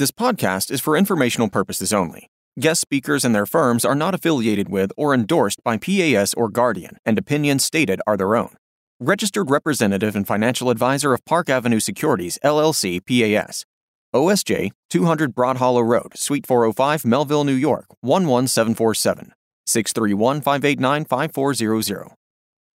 [0.00, 2.30] This podcast is for informational purposes only.
[2.58, 6.96] Guest speakers and their firms are not affiliated with or endorsed by PAS or Guardian,
[7.04, 8.56] and opinions stated are their own.
[8.98, 13.66] Registered representative and financial advisor of Park Avenue Securities, LLC, PAS.
[14.14, 19.34] OSJ 200 Broad Hollow Road, Suite 405, Melville, New York 11747.
[19.66, 22.08] 631 589 5400.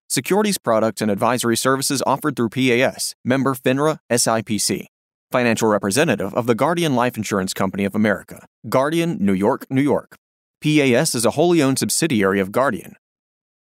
[0.08, 4.86] Securities products and advisory services offered through PAS, member FINRA SIPC.
[5.36, 10.16] Financial representative of the Guardian Life Insurance Company of America, Guardian, New York, New York.
[10.62, 12.94] PAS is a wholly owned subsidiary of Guardian.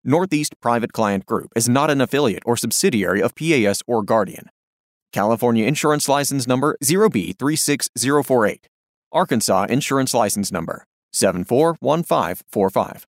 [0.03, 4.51] Northeast Private Client Group is not an affiliate or subsidiary of PAS or Guardian.
[5.11, 8.59] California Insurance License Number 0B36048.
[9.11, 13.07] Arkansas Insurance License Number 741545.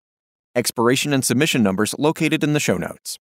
[0.56, 3.20] Expiration and submission numbers located in the show notes.